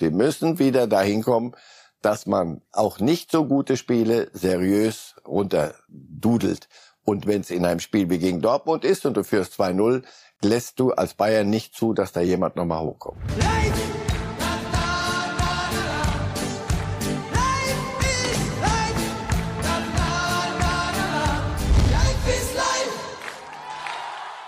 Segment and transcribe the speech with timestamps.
[0.00, 1.54] Sie müssen wieder dahin kommen,
[2.00, 6.70] dass man auch nicht so gute Spiele seriös runterdudelt.
[7.04, 10.02] Und wenn es in einem Spiel wie gegen Dortmund ist und du führst 2-0,
[10.42, 13.18] lässt du als Bayern nicht zu, dass da jemand nochmal hochkommt.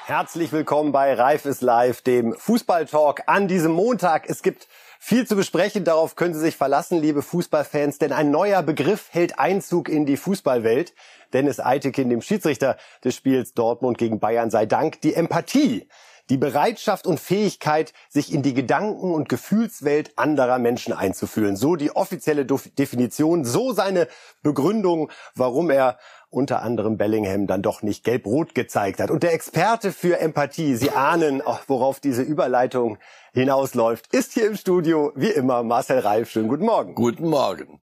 [0.06, 4.28] Herzlich willkommen bei Reif ist live, dem Fußballtalk an diesem Montag.
[4.28, 4.68] Es gibt
[5.04, 9.36] viel zu besprechen, darauf können Sie sich verlassen, liebe Fußballfans, denn ein neuer Begriff hält
[9.36, 10.94] Einzug in die Fußballwelt.
[11.32, 15.88] Dennis Eitekin, dem Schiedsrichter des Spiels Dortmund gegen Bayern, sei Dank die Empathie.
[16.30, 21.56] Die Bereitschaft und Fähigkeit, sich in die Gedanken- und Gefühlswelt anderer Menschen einzufühlen.
[21.56, 24.06] So die offizielle Definition, so seine
[24.44, 25.98] Begründung, warum er
[26.32, 29.10] unter anderem Bellingham dann doch nicht gelb-rot gezeigt hat.
[29.10, 32.98] Und der Experte für Empathie, Sie ahnen, worauf diese Überleitung
[33.34, 36.30] hinausläuft, ist hier im Studio, wie immer, Marcel Reif.
[36.30, 36.94] Schönen guten Morgen.
[36.94, 37.80] Guten Morgen.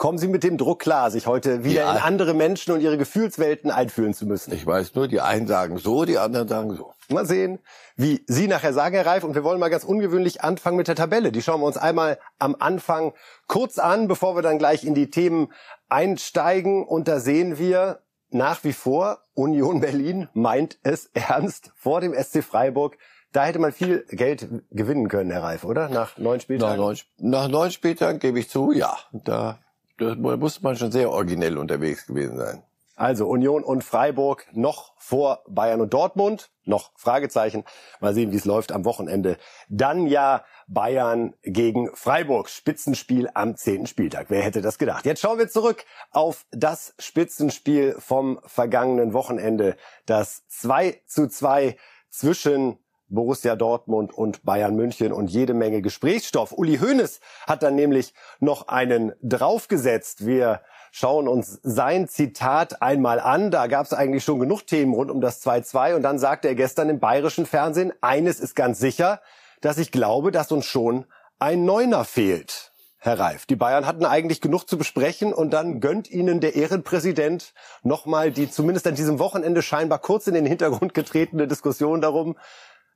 [0.00, 1.92] Kommen Sie mit dem Druck klar, sich heute wieder ja.
[1.92, 4.50] in andere Menschen und ihre Gefühlswelten einfühlen zu müssen?
[4.54, 6.94] Ich weiß nur, die einen sagen so, die anderen sagen so.
[7.10, 7.58] Mal sehen,
[7.96, 9.24] wie Sie nachher sagen, Herr Reif.
[9.24, 11.32] Und wir wollen mal ganz ungewöhnlich anfangen mit der Tabelle.
[11.32, 13.12] Die schauen wir uns einmal am Anfang
[13.46, 15.52] kurz an, bevor wir dann gleich in die Themen
[15.90, 16.86] einsteigen.
[16.86, 22.42] Und da sehen wir nach wie vor, Union Berlin meint es ernst vor dem SC
[22.42, 22.96] Freiburg.
[23.32, 25.90] Da hätte man viel Geld gewinnen können, Herr Reif, oder?
[25.90, 26.78] Nach neun Spieltagen?
[26.78, 28.96] Nach neun, nach neun Spieltagen gebe ich zu, ja.
[29.12, 29.58] Da,
[30.00, 32.62] da muss man schon sehr originell unterwegs gewesen sein.
[32.96, 36.50] Also Union und Freiburg noch vor Bayern und Dortmund.
[36.66, 37.64] Noch Fragezeichen.
[37.98, 39.38] Mal sehen, wie es läuft am Wochenende.
[39.70, 42.50] Dann ja Bayern gegen Freiburg.
[42.50, 44.26] Spitzenspiel am zehnten Spieltag.
[44.28, 45.06] Wer hätte das gedacht?
[45.06, 49.76] Jetzt schauen wir zurück auf das Spitzenspiel vom vergangenen Wochenende.
[50.04, 51.78] Das 2 zu 2
[52.10, 52.78] zwischen
[53.10, 56.52] Borussia Dortmund und Bayern München und jede Menge Gesprächsstoff.
[56.52, 60.24] Uli Hoeneß hat dann nämlich noch einen draufgesetzt.
[60.24, 63.50] Wir schauen uns sein Zitat einmal an.
[63.50, 66.54] Da gab es eigentlich schon genug Themen rund um das 2-2 und dann sagte er
[66.54, 69.20] gestern im bayerischen Fernsehen, eines ist ganz sicher,
[69.60, 71.04] dass ich glaube, dass uns schon
[71.38, 72.70] ein Neuner fehlt.
[73.02, 77.54] Herr Reif, die Bayern hatten eigentlich genug zu besprechen und dann gönnt ihnen der Ehrenpräsident
[77.82, 82.36] nochmal die zumindest an diesem Wochenende scheinbar kurz in den Hintergrund getretene Diskussion darum,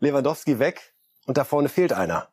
[0.00, 0.94] Lewandowski weg
[1.26, 2.28] und da vorne fehlt einer.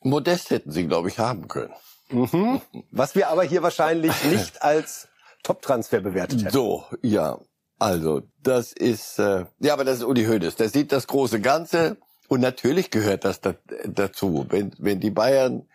[0.00, 1.72] Modest hätten sie, glaube ich, haben können.
[2.10, 2.60] Mhm.
[2.90, 5.08] Was wir aber hier wahrscheinlich nicht als
[5.42, 6.52] Top-Transfer bewertet hätten.
[6.52, 7.38] So, ja.
[7.78, 10.56] Also, das ist, äh, ja, aber das ist Uli Hoeneß.
[10.56, 11.96] Der sieht das große Ganze
[12.28, 14.46] und natürlich gehört das da, dazu.
[14.48, 15.66] Wenn, wenn die Bayern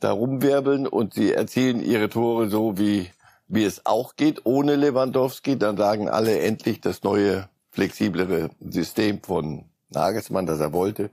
[0.00, 3.10] da rumwirbeln und sie erzielen ihre Tore so, wie,
[3.48, 9.66] wie es auch geht, ohne Lewandowski, dann sagen alle endlich das neue, flexiblere System von
[9.94, 11.10] Nagelsmann, das er wollte.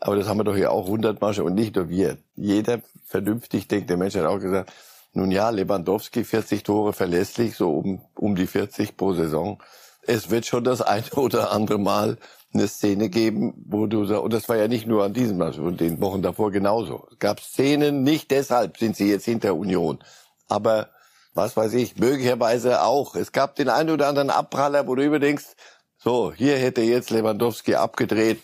[0.00, 2.18] Aber das haben wir doch hier auch hundertmal schon und nicht nur wir.
[2.36, 4.72] Jeder vernünftig denkende Mensch hat auch gesagt,
[5.12, 9.62] nun ja, Lewandowski 40 Tore verlässlich, so um, um die 40 pro Saison.
[10.02, 12.18] Es wird schon das eine oder andere Mal
[12.52, 15.58] eine Szene geben, wo du sagst, und das war ja nicht nur an diesem Mal,
[15.58, 17.08] und den Wochen davor genauso.
[17.10, 19.98] Es gab Szenen, nicht deshalb sind sie jetzt hinter Union.
[20.48, 20.90] Aber
[21.34, 23.16] was weiß ich, möglicherweise auch.
[23.16, 25.56] Es gab den einen oder anderen Abpraller, wo du überdenkst,
[26.04, 28.42] so, hier hätte jetzt Lewandowski abgedreht,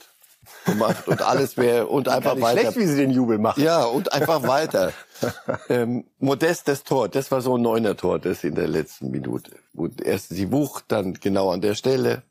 [0.64, 2.60] gemacht und alles wäre und einfach nicht weiter.
[2.60, 3.62] Schlecht, wie sie den Jubel machen.
[3.62, 4.94] Ja, und einfach weiter.
[5.68, 9.50] ähm, modestes Tor, das war so ein neuner Tor, das in der letzten Minute.
[9.74, 12.22] Und erst die Wucht, dann genau an der Stelle.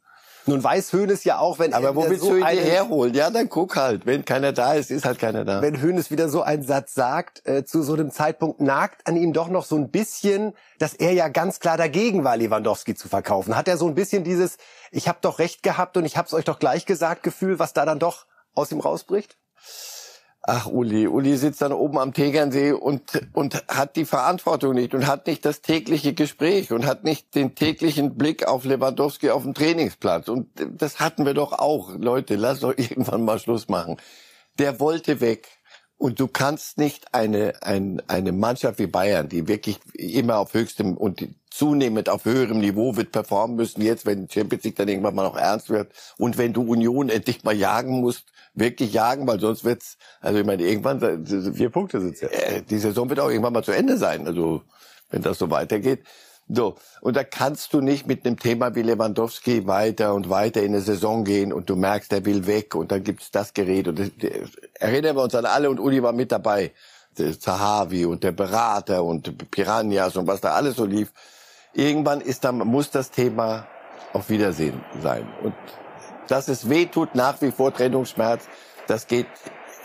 [0.50, 3.14] Nun weiß Hönes ja auch, wenn Aber wo willst so du ihn herholen?
[3.14, 4.06] Ja, dann guck halt.
[4.06, 5.62] Wenn keiner da ist, ist halt keiner da.
[5.62, 9.34] Wenn Hönes wieder so einen Satz sagt, äh, zu so einem Zeitpunkt nagt an ihm
[9.34, 13.56] doch noch so ein bisschen, dass er ja ganz klar dagegen war, Lewandowski zu verkaufen.
[13.56, 14.58] Hat er so ein bisschen dieses,
[14.92, 17.86] ich habe doch recht gehabt und ich hab's euch doch gleich gesagt, Gefühl, was da
[17.86, 19.38] dann doch aus ihm rausbricht?
[20.42, 25.06] Ach, Uli, Uli sitzt dann oben am Tegernsee und, und hat die Verantwortung nicht und
[25.06, 29.54] hat nicht das tägliche Gespräch und hat nicht den täglichen Blick auf Lewandowski auf dem
[29.54, 30.30] Trainingsplatz.
[30.30, 31.94] Und das hatten wir doch auch.
[31.98, 33.98] Leute, lass doch irgendwann mal Schluss machen.
[34.58, 35.48] Der wollte weg.
[35.98, 40.96] Und du kannst nicht eine, eine, eine Mannschaft wie Bayern, die wirklich immer auf höchstem
[40.96, 41.28] und
[41.60, 45.36] zunehmend auf höherem Niveau wird performen müssen, jetzt, wenn Champions League dann irgendwann mal noch
[45.36, 48.24] ernst wird und wenn du Union endlich mal jagen musst,
[48.54, 52.30] wirklich jagen, weil sonst wird's, also ich meine, irgendwann, vier Punkte sind's ja.
[52.30, 54.62] Äh, die Saison wird auch irgendwann mal zu Ende sein, also
[55.10, 56.06] wenn das so weitergeht.
[56.48, 60.74] So, und da kannst du nicht mit einem Thema wie Lewandowski weiter und weiter in
[60.74, 64.00] eine Saison gehen und du merkst, der will weg und dann gibt's das Gerät und
[64.00, 64.12] das,
[64.76, 66.72] erinnern wir uns an alle und Uli war mit dabei.
[67.18, 71.12] Der Zahavi und der Berater und Piranhas und was da alles so lief.
[71.74, 73.68] Irgendwann ist dann, muss das Thema
[74.14, 75.28] auf Wiedersehen sein.
[75.44, 75.54] Und
[76.28, 78.48] dass es weh tut, nach wie vor Trennungsschmerz,
[78.88, 79.28] das geht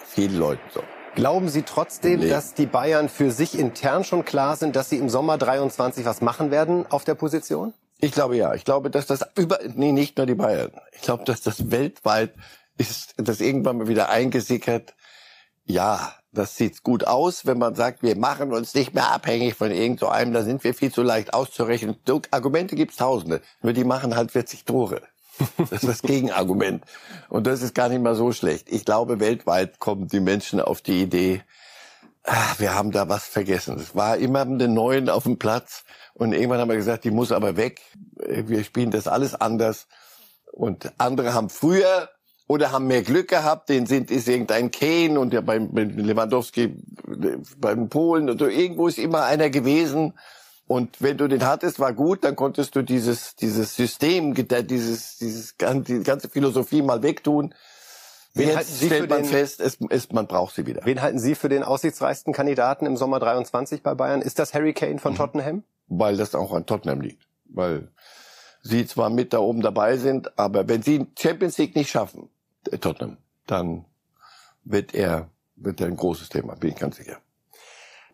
[0.06, 0.82] vielen Leuten so.
[1.14, 2.28] Glauben Sie trotzdem, nee.
[2.28, 6.20] dass die Bayern für sich intern schon klar sind, dass sie im Sommer 23 was
[6.20, 7.72] machen werden auf der Position?
[8.00, 8.54] Ich glaube ja.
[8.54, 10.72] Ich glaube, dass das über, nee, nicht nur die Bayern.
[10.92, 12.34] Ich glaube, dass das weltweit
[12.76, 14.94] ist, das irgendwann mal wieder eingesickert.
[15.64, 19.70] Ja, das sieht gut aus, wenn man sagt, wir machen uns nicht mehr abhängig von
[19.70, 21.96] irgend so einem, da sind wir viel zu leicht auszurechnen.
[22.30, 25.02] Argumente gibt's tausende, nur die machen halt 40 Tore.
[25.58, 26.84] Das ist das Gegenargument.
[27.28, 28.68] Und das ist gar nicht mal so schlecht.
[28.70, 31.42] Ich glaube, weltweit kommen die Menschen auf die Idee,
[32.24, 33.78] ach, wir haben da was vergessen.
[33.78, 35.84] Es war immer einen Neuen auf dem Platz.
[36.14, 37.80] Und irgendwann haben wir gesagt, die muss aber weg.
[38.16, 39.86] Wir spielen das alles anders.
[40.52, 42.08] Und andere haben früher
[42.46, 46.76] oder haben mehr Glück gehabt, den sind ist irgendein Kane und ja beim, beim Lewandowski
[47.58, 50.14] beim Polen so irgendwo ist immer einer gewesen
[50.66, 55.56] und wenn du den hattest, war gut, dann konntest du dieses, dieses System, dieses, dieses,
[55.58, 57.54] die ganze Philosophie mal wegtun.
[58.32, 60.80] Wen Jetzt stellt man den, fest, es, es, man braucht sie wieder.
[60.84, 64.22] Wen halten Sie für den aussichtsreichsten Kandidaten im Sommer 23 bei Bayern?
[64.22, 65.18] Ist das Harry Kane von mhm.
[65.18, 65.64] Tottenham?
[65.86, 67.28] Weil das auch an Tottenham liegt.
[67.44, 67.92] Weil
[68.62, 72.33] sie zwar mit da oben dabei sind, aber wenn sie Champions League nicht schaffen, äh,
[72.64, 73.84] Tottenham, dann
[74.64, 77.18] wird er, wird er ein großes Thema, bin ich ganz sicher.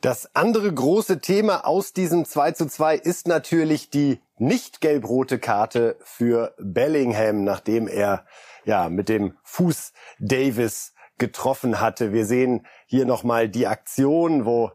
[0.00, 5.97] Das andere große Thema aus diesem 2 zu 2 ist natürlich die nicht gelb-rote Karte
[6.02, 8.25] für Bellingham, nachdem er
[8.64, 12.14] ja mit dem Fuß Davis getroffen hatte.
[12.14, 14.73] Wir sehen hier nochmal die Aktion, wo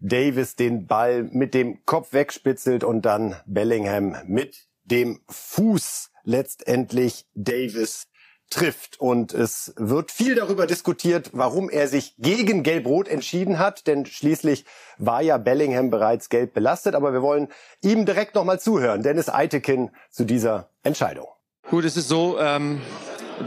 [0.00, 8.08] Davis den Ball mit dem Kopf wegspitzelt und dann Bellingham mit dem Fuß letztendlich Davis
[8.50, 9.00] trifft.
[9.00, 14.64] Und es wird viel darüber diskutiert, warum er sich gegen Gelb-Rot entschieden hat, denn schließlich
[14.98, 16.94] war ja Bellingham bereits gelb belastet.
[16.94, 17.48] Aber wir wollen
[17.82, 21.26] ihm direkt nochmal zuhören, Dennis Eitekin zu dieser Entscheidung.
[21.70, 22.80] Gut, es ist so, ähm,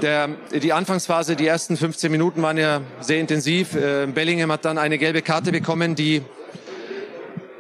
[0.01, 3.75] der, die Anfangsphase, die ersten 15 Minuten waren ja sehr intensiv.
[3.75, 6.23] Äh, Bellingham hat dann eine gelbe Karte bekommen, die,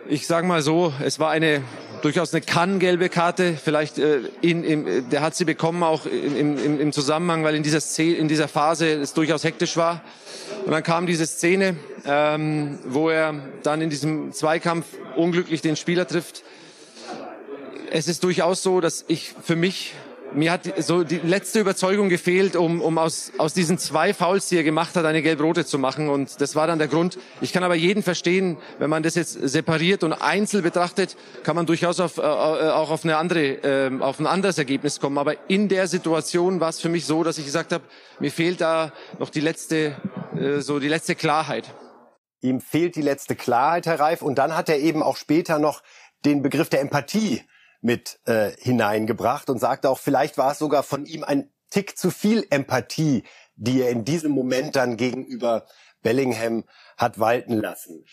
[0.07, 1.61] ich sage mal so, es war eine
[2.07, 3.57] durchaus eine kann-gelbe Karte.
[3.61, 7.63] Vielleicht äh, in, in, der hat sie bekommen auch im, im, im Zusammenhang, weil in
[7.63, 10.01] dieser, Szene, in dieser Phase es durchaus hektisch war.
[10.65, 11.75] Und dann kam diese Szene,
[12.05, 14.85] ähm, wo er dann in diesem Zweikampf
[15.17, 16.43] unglücklich den Spieler trifft.
[17.91, 19.93] Es ist durchaus so, dass ich für mich
[20.33, 24.57] mir hat so die letzte Überzeugung gefehlt, um, um aus, aus diesen zwei Fouls, die
[24.57, 26.09] er gemacht hat, eine gelb-rote zu machen.
[26.09, 27.17] Und das war dann der Grund.
[27.41, 31.65] Ich kann aber jeden verstehen, wenn man das jetzt separiert und einzeln betrachtet, kann man
[31.65, 35.17] durchaus auf, äh, auch auf, eine andere, äh, auf ein anderes Ergebnis kommen.
[35.17, 37.83] Aber in der Situation war es für mich so, dass ich gesagt habe,
[38.19, 39.95] mir fehlt da noch die letzte,
[40.39, 41.73] äh, so die letzte Klarheit.
[42.41, 44.21] Ihm fehlt die letzte Klarheit, Herr Reif.
[44.21, 45.81] Und dann hat er eben auch später noch
[46.25, 47.41] den Begriff der Empathie
[47.81, 52.11] mit äh, hineingebracht und sagte auch, vielleicht war es sogar von ihm ein Tick zu
[52.11, 53.23] viel Empathie,
[53.55, 55.65] die er in diesem Moment dann gegenüber
[56.01, 56.63] Bellingham
[56.97, 58.05] hat walten lassen.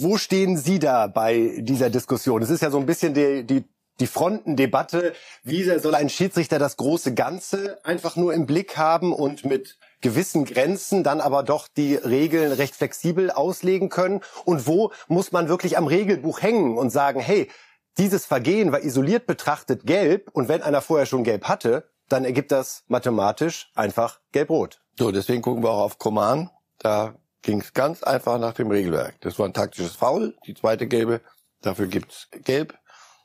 [0.00, 2.42] Wo stehen Sie da bei dieser Diskussion?
[2.42, 3.64] Es ist ja so ein bisschen die, die,
[4.00, 5.14] die Frontendebatte.
[5.42, 10.44] Wie soll ein Schiedsrichter das große Ganze einfach nur im Blick haben und mit gewissen
[10.44, 14.20] Grenzen dann aber doch die Regeln recht flexibel auslegen können?
[14.44, 17.50] Und wo muss man wirklich am Regelbuch hängen und sagen, hey,
[17.98, 22.52] dieses Vergehen war isoliert betrachtet gelb und wenn einer vorher schon gelb hatte, dann ergibt
[22.52, 24.80] das mathematisch einfach gelb-rot.
[24.98, 26.50] So, deswegen gucken wir auch auf Command.
[26.78, 29.20] Da ging es ganz einfach nach dem Regelwerk.
[29.20, 31.20] Das war ein taktisches Foul, die zweite gelbe.
[31.62, 32.74] Dafür gibt's gelb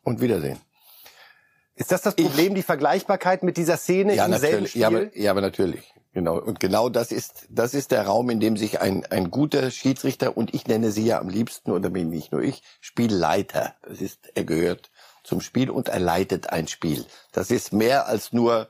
[0.03, 0.59] und Wiedersehen.
[1.75, 4.81] Ist das das Problem, ich, die Vergleichbarkeit mit dieser Szene ja, im natürlich, selben Spiel?
[4.81, 5.93] Ja aber, ja, aber natürlich.
[6.11, 6.39] Genau.
[6.39, 10.35] Und genau das ist, das ist der Raum, in dem sich ein, ein guter Schiedsrichter,
[10.35, 13.75] und ich nenne sie ja am liebsten, oder bin nicht nur ich, Spielleiter.
[13.83, 14.89] Das ist, er gehört
[15.23, 17.05] zum Spiel und er leitet ein Spiel.
[17.31, 18.69] Das ist mehr als nur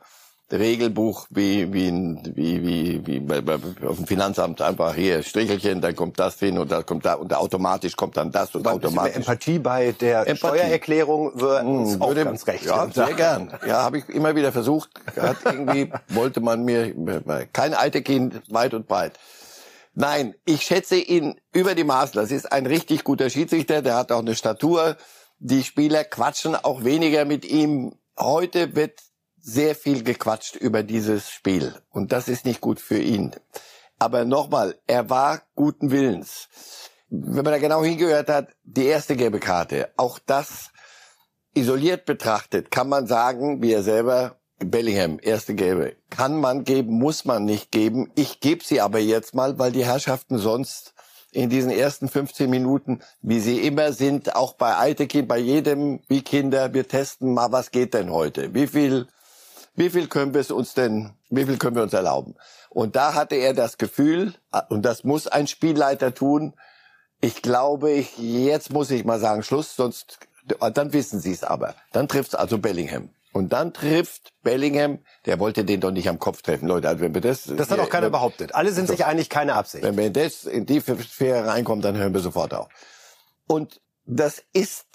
[0.51, 1.91] Regelbuch wie wie
[2.35, 3.55] wie wie, wie bei, bei,
[3.87, 7.33] auf dem Finanzamt einfach hier Strichelchen, dann kommt das hin und da kommt da und
[7.33, 9.15] automatisch kommt dann das und automatisch.
[9.15, 10.57] Empathie bei der Empathie.
[10.57, 12.65] Steuererklärung würde hm, auch würde, ganz recht.
[12.65, 13.53] Ja, sehr gern.
[13.67, 14.89] Ja, habe ich immer wieder versucht.
[15.15, 16.93] Hat irgendwie wollte man mir
[17.53, 19.19] kein alte Kind weit und breit.
[19.93, 22.13] Nein, ich schätze ihn über die Maßen.
[22.13, 23.81] Das ist ein richtig guter Schiedsrichter.
[23.81, 24.95] Der hat auch eine Statur.
[25.39, 27.95] Die Spieler quatschen auch weniger mit ihm.
[28.17, 28.99] Heute wird
[29.41, 33.35] sehr viel gequatscht über dieses Spiel und das ist nicht gut für ihn.
[33.97, 36.47] Aber nochmal, er war guten Willens.
[37.09, 40.69] Wenn man da genau hingehört hat, die erste gelbe Karte, auch das
[41.53, 47.25] isoliert betrachtet, kann man sagen, wie er selber, Bellingham, erste gelbe, kann man geben, muss
[47.25, 48.11] man nicht geben.
[48.15, 50.93] Ich gebe sie aber jetzt mal, weil die Herrschaften sonst
[51.31, 56.21] in diesen ersten 15 Minuten, wie sie immer sind, auch bei Eitekin, bei jedem, wie
[56.21, 58.53] Kinder, wir testen mal, was geht denn heute?
[58.53, 59.07] Wie viel
[59.79, 62.35] wie viel können wir es uns denn, wie viel können wir uns erlauben?
[62.69, 64.33] Und da hatte er das Gefühl,
[64.67, 66.53] und das muss ein Spielleiter tun,
[67.21, 70.19] ich glaube, ich, jetzt muss ich mal sagen, Schluss, sonst,
[70.73, 71.75] dann wissen Sie es aber.
[71.93, 73.09] Dann trifft es also Bellingham.
[73.31, 76.89] Und dann trifft Bellingham, der wollte den doch nicht am Kopf treffen, Leute.
[76.89, 78.55] Also wenn wir das, das hat auch keiner behauptet.
[78.55, 79.83] Alle sind sich einig, keine Absicht.
[79.83, 82.67] Wenn wir das in die Sphäre reinkommt, dann hören wir sofort auf.
[83.47, 83.79] Und
[84.11, 84.87] das ist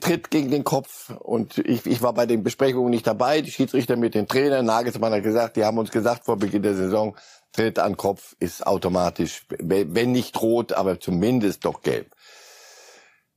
[0.00, 3.42] tritt gegen den Kopf und ich, ich war bei den Besprechungen nicht dabei.
[3.42, 6.74] Die Schiedsrichter mit den Trainern, Nagelsmann hat gesagt, die haben uns gesagt vor Beginn der
[6.74, 7.14] Saison,
[7.52, 12.12] Tritt an Kopf ist automatisch, wenn nicht rot, aber zumindest doch gelb.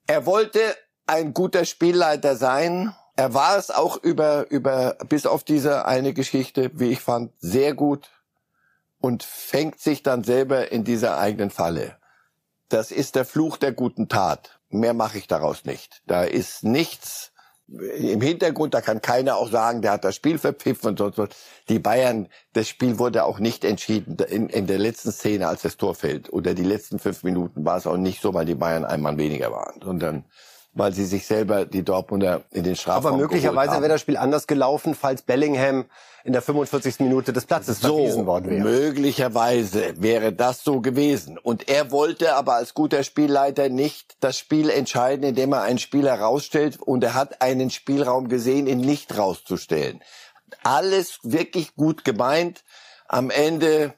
[0.08, 0.60] Er wollte
[1.06, 2.96] ein guter Spielleiter sein.
[3.18, 7.74] Er war es auch über über bis auf diese eine Geschichte, wie ich fand, sehr
[7.74, 8.10] gut
[9.00, 11.98] und fängt sich dann selber in dieser eigenen Falle.
[12.70, 14.57] Das ist der Fluch der guten Tat.
[14.70, 16.02] Mehr mache ich daraus nicht.
[16.06, 17.32] Da ist nichts
[17.68, 21.30] im Hintergrund, da kann keiner auch sagen, der hat das Spiel verpfiffen und sonst was.
[21.68, 25.76] Die Bayern, das Spiel wurde auch nicht entschieden in, in der letzten Szene, als das
[25.76, 26.32] Tor fällt.
[26.32, 29.52] Oder die letzten fünf Minuten war es auch nicht so, weil die Bayern einmal weniger
[29.52, 30.24] waren, sondern
[30.78, 34.48] weil sie sich selber die Dortmunder in den Strafraum Aber möglicherweise wäre das Spiel anders
[34.48, 35.86] gelaufen, falls Bellingham
[36.24, 37.00] in der 45.
[37.00, 38.64] Minute des Platzes so, verwiesen worden wäre.
[38.64, 41.38] Möglicherweise wäre das so gewesen.
[41.38, 46.20] Und er wollte aber als guter Spielleiter nicht das Spiel entscheiden, indem er einen Spieler
[46.20, 50.02] rausstellt und er hat einen Spielraum gesehen, ihn nicht rauszustellen.
[50.64, 52.64] Alles wirklich gut gemeint.
[53.08, 53.94] Am Ende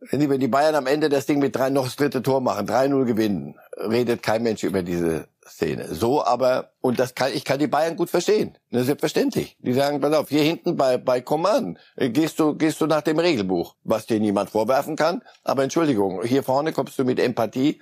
[0.00, 3.04] wenn die Bayern am Ende das Ding mit drei noch das dritte Tor machen, 3-0
[3.04, 5.94] gewinnen, redet kein Mensch über diese Szene.
[5.94, 8.56] So aber, und das kann, ich kann die Bayern gut verstehen.
[8.70, 9.56] Das ist selbstverständlich.
[9.60, 13.02] Die sagen, pass auf, hier hinten bei, bei Command äh, gehst du, gehst du nach
[13.02, 15.22] dem Regelbuch, was dir niemand vorwerfen kann.
[15.44, 17.80] Aber Entschuldigung, hier vorne kommst du mit Empathie.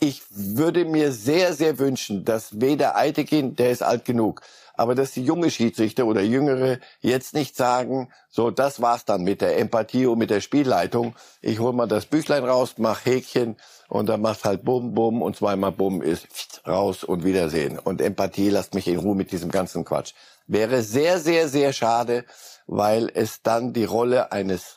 [0.00, 4.42] Ich würde mir sehr, sehr wünschen, dass weder Eitekin, der ist alt genug,
[4.74, 9.40] aber dass die junge Schiedsrichter oder Jüngere jetzt nicht sagen, so, das war's dann mit
[9.40, 11.16] der Empathie und mit der Spielleitung.
[11.42, 13.56] Ich hol mal das Büchlein raus, mach Häkchen
[13.88, 17.78] und dann macht halt Bum, Bum und zweimal Bum ist raus und Wiedersehen.
[17.78, 20.12] Und Empathie lasst mich in Ruhe mit diesem ganzen Quatsch.
[20.46, 22.24] Wäre sehr, sehr, sehr schade,
[22.66, 24.76] weil es dann die Rolle eines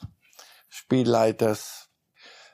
[0.69, 1.89] Spielleiters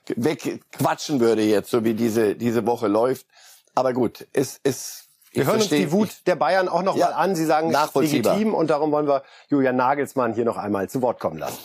[0.08, 3.28] wegquatschen würde jetzt, so wie diese, diese Woche läuft.
[3.76, 7.14] Aber gut, es, es, wir hören uns die Wut der Bayern auch noch ja, mal
[7.14, 7.36] an.
[7.36, 11.38] Sie sagen, legitim und darum wollen wir Julian Nagelsmann hier noch einmal zu Wort kommen
[11.38, 11.60] lassen.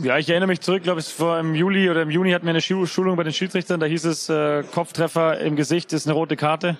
[0.00, 2.50] Ja, ich erinnere mich zurück, glaube ich, vor im Juli oder im Juni hatten wir
[2.50, 3.80] eine Schulung bei den Schiedsrichtern.
[3.80, 6.78] Da hieß es, äh, Kopftreffer im Gesicht ist eine rote Karte.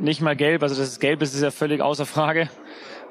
[0.00, 2.48] Nicht mal gelb, also das ist gelb ist, ja völlig außer Frage.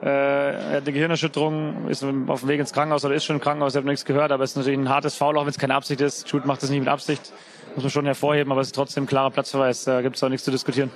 [0.01, 3.41] Äh, er hat eine Gehirnerschütterung, ist auf dem Weg ins Krankenhaus oder ist schon im
[3.41, 5.59] Krankenhaus, ich habe nichts gehört, aber es ist natürlich ein hartes Foul, auch wenn es
[5.59, 6.27] keine Absicht ist.
[6.27, 7.33] Schuld macht das nicht mit Absicht,
[7.75, 10.29] muss man schon hervorheben, aber es ist trotzdem ein klarer Platzverweis, da gibt es auch
[10.29, 10.89] nichts zu diskutieren.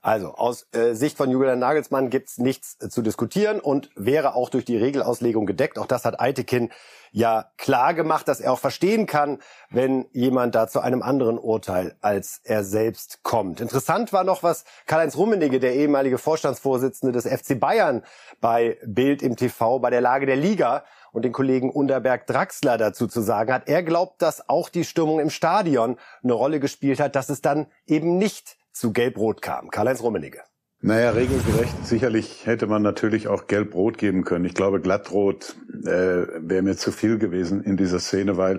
[0.00, 4.50] Also aus äh, Sicht von Julian Nagelsmann gibt's nichts äh, zu diskutieren und wäre auch
[4.50, 5.78] durch die Regelauslegung gedeckt.
[5.78, 6.70] Auch das hat Eitekin
[7.14, 9.38] ja klar gemacht, dass er auch verstehen kann,
[9.70, 13.60] wenn jemand da zu einem anderen Urteil als er selbst kommt.
[13.60, 18.02] Interessant war noch, was Karl-Heinz Rummenigge, der ehemalige Vorstandsvorsitzende des FC Bayern,
[18.40, 23.06] bei Bild im TV bei der Lage der Liga und den Kollegen Unterberg Draxler dazu
[23.06, 23.68] zu sagen hat.
[23.68, 27.68] Er glaubt, dass auch die Stimmung im Stadion eine Rolle gespielt hat, dass es dann
[27.86, 29.70] eben nicht zu Gelb-Rot kam.
[29.70, 30.42] Karl-Heinz Rummenigge.
[30.86, 31.86] Naja, regelgerecht.
[31.86, 34.44] Sicherlich hätte man natürlich auch Gelb-Rot geben können.
[34.44, 38.58] Ich glaube, Glattrot äh, wäre mir zu viel gewesen in dieser Szene, weil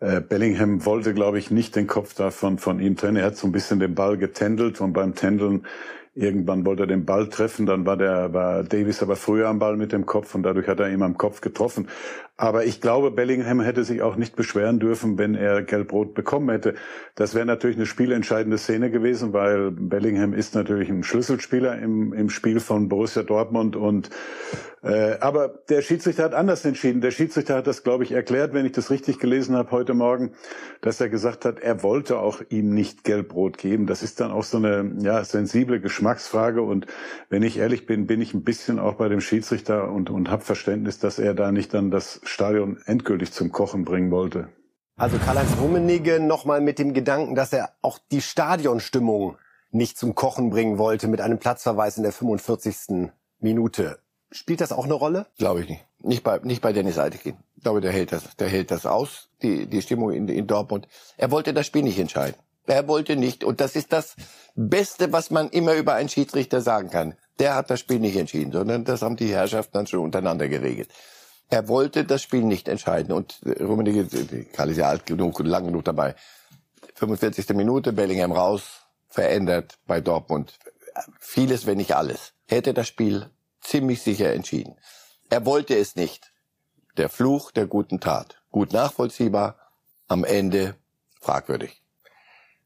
[0.00, 3.18] äh, Bellingham wollte, glaube ich, nicht den Kopf davon von ihm trennen.
[3.18, 5.64] Er hat so ein bisschen den Ball getändelt und beim Tändeln
[6.14, 9.78] Irgendwann wollte er den Ball treffen, dann war der war Davis aber früher am Ball
[9.78, 11.88] mit dem Kopf und dadurch hat er ihm am Kopf getroffen.
[12.42, 16.74] Aber ich glaube, Bellingham hätte sich auch nicht beschweren dürfen, wenn er Gelb-Rot bekommen hätte.
[17.14, 22.30] Das wäre natürlich eine spielentscheidende Szene gewesen, weil Bellingham ist natürlich ein Schlüsselspieler im, im
[22.30, 24.10] Spiel von Borussia Dortmund und
[24.82, 27.00] äh, aber der Schiedsrichter hat anders entschieden.
[27.00, 30.32] Der Schiedsrichter hat das, glaube ich, erklärt, wenn ich das richtig gelesen habe heute Morgen,
[30.80, 33.86] dass er gesagt hat, er wollte auch ihm nicht Gelb-Rot geben.
[33.86, 36.62] Das ist dann auch so eine ja, sensible Geschmacksfrage.
[36.62, 36.86] Und
[37.28, 40.42] wenn ich ehrlich bin, bin ich ein bisschen auch bei dem Schiedsrichter und, und habe
[40.42, 44.48] Verständnis, dass er da nicht dann das Stadion endgültig zum Kochen bringen wollte.
[44.96, 49.36] Also Karl-Heinz Rummenigge nochmal mit dem Gedanken, dass er auch die Stadionstimmung
[49.70, 53.10] nicht zum Kochen bringen wollte mit einem Platzverweis in der 45.
[53.40, 53.98] Minute.
[54.30, 55.26] Spielt das auch eine Rolle?
[55.38, 55.84] Glaube ich nicht.
[56.00, 57.36] Nicht bei, nicht bei Dennis Eitekin.
[57.56, 60.88] Ich glaube, der hält das, der hält das aus, die, die Stimmung in, in Dortmund.
[61.16, 62.36] Er wollte das Spiel nicht entscheiden.
[62.66, 63.44] Er wollte nicht.
[63.44, 64.14] Und das ist das
[64.54, 67.14] Beste, was man immer über einen Schiedsrichter sagen kann.
[67.38, 70.88] Der hat das Spiel nicht entschieden, sondern das haben die Herrschaften dann schon untereinander geregelt.
[71.52, 73.12] Er wollte das Spiel nicht entscheiden.
[73.12, 74.06] Und Rummenigge,
[74.54, 76.14] Karl ist ja alt genug und lang genug dabei.
[76.94, 77.50] 45.
[77.50, 80.58] Minute, Bellingham raus, verändert bei Dortmund.
[81.20, 82.32] Vieles, wenn nicht alles.
[82.46, 83.28] Hätte das Spiel
[83.60, 84.76] ziemlich sicher entschieden.
[85.28, 86.32] Er wollte es nicht.
[86.96, 88.40] Der Fluch der guten Tat.
[88.50, 89.58] Gut nachvollziehbar,
[90.08, 90.76] am Ende
[91.20, 91.82] fragwürdig.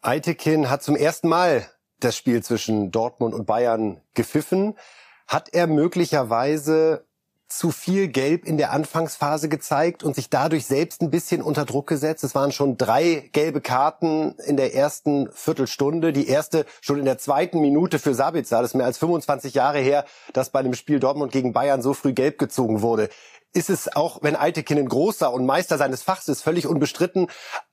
[0.00, 4.78] Eitekin hat zum ersten Mal das Spiel zwischen Dortmund und Bayern gepfiffen.
[5.26, 7.05] Hat er möglicherweise
[7.48, 11.86] zu viel Gelb in der Anfangsphase gezeigt und sich dadurch selbst ein bisschen unter Druck
[11.86, 12.24] gesetzt.
[12.24, 16.12] Es waren schon drei gelbe Karten in der ersten Viertelstunde.
[16.12, 18.60] Die erste schon in der zweiten Minute für Sabitzer.
[18.60, 21.94] Das ist mehr als 25 Jahre her, dass bei einem Spiel Dortmund gegen Bayern so
[21.94, 23.08] früh gelb gezogen wurde.
[23.52, 27.28] Ist es auch, wenn Eitekin ein großer und Meister seines Fachs ist, völlig unbestritten,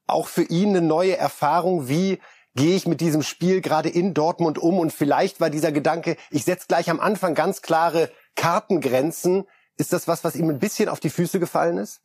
[0.06, 2.20] auch für ihn eine neue Erfahrung, wie
[2.56, 4.80] gehe ich mit diesem Spiel gerade in Dortmund um?
[4.80, 9.46] Und vielleicht war dieser Gedanke, ich setze gleich am Anfang ganz klare Kartengrenzen,
[9.78, 12.02] ist das was, was ihm ein bisschen auf die Füße gefallen ist?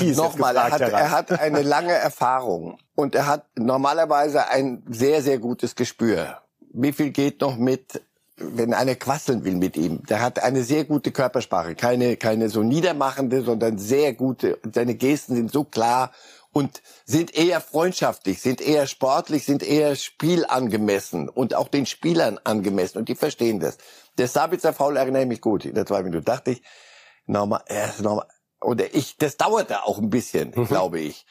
[0.00, 5.22] ist Nochmal, er hat, er hat eine lange Erfahrung und er hat normalerweise ein sehr,
[5.22, 6.38] sehr gutes Gespür.
[6.72, 8.00] Wie viel geht noch mit,
[8.36, 10.04] wenn einer quasseln will mit ihm?
[10.06, 14.58] Der hat eine sehr gute Körpersprache, keine, keine so niedermachende, sondern sehr gute.
[14.72, 16.12] Seine Gesten sind so klar
[16.52, 22.98] und sind eher freundschaftlich, sind eher sportlich, sind eher spielangemessen und auch den Spielern angemessen
[22.98, 23.78] und die verstehen das.
[24.20, 25.64] Der Sabitzer Foul erinnere ich mich gut.
[25.64, 26.62] In der zweiten Minute dachte ich,
[27.24, 28.26] nochmal, erst nochmal,
[28.60, 30.66] oder ich, das dauerte auch ein bisschen, mhm.
[30.66, 31.24] glaube ich.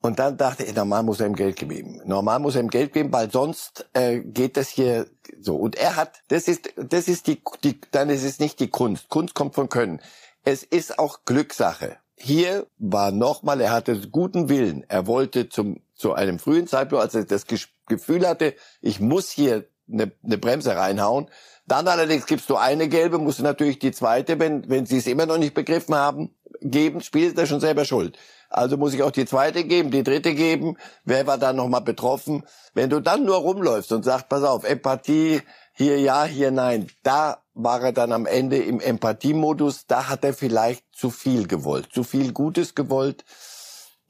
[0.00, 2.00] Und dann dachte ich, normal muss er ihm Geld geben.
[2.06, 5.08] Normal muss er ihm Geld geben, weil sonst äh, geht das hier
[5.42, 5.56] so.
[5.56, 9.10] Und er hat, das ist, das ist die, die, dann ist es nicht die Kunst.
[9.10, 10.00] Kunst kommt von Können.
[10.42, 11.98] Es ist auch Glückssache.
[12.16, 14.86] Hier war nochmal, er hatte guten Willen.
[14.88, 17.44] Er wollte zum, zu einem frühen Zeitpunkt, als er das
[17.86, 21.28] Gefühl hatte, ich muss hier eine, eine Bremse reinhauen,
[21.66, 25.06] dann allerdings gibst du eine gelbe, musst du natürlich die zweite, wenn, wenn sie es
[25.06, 28.18] immer noch nicht begriffen haben, geben, spielt er schon selber schuld.
[28.48, 30.76] Also muss ich auch die zweite geben, die dritte geben.
[31.04, 32.44] Wer war dann nochmal betroffen?
[32.74, 35.40] Wenn du dann nur rumläufst und sagst, pass auf, Empathie,
[35.72, 40.34] hier ja, hier nein, da war er dann am Ende im Empathiemodus, da hat er
[40.34, 43.24] vielleicht zu viel gewollt, zu viel Gutes gewollt.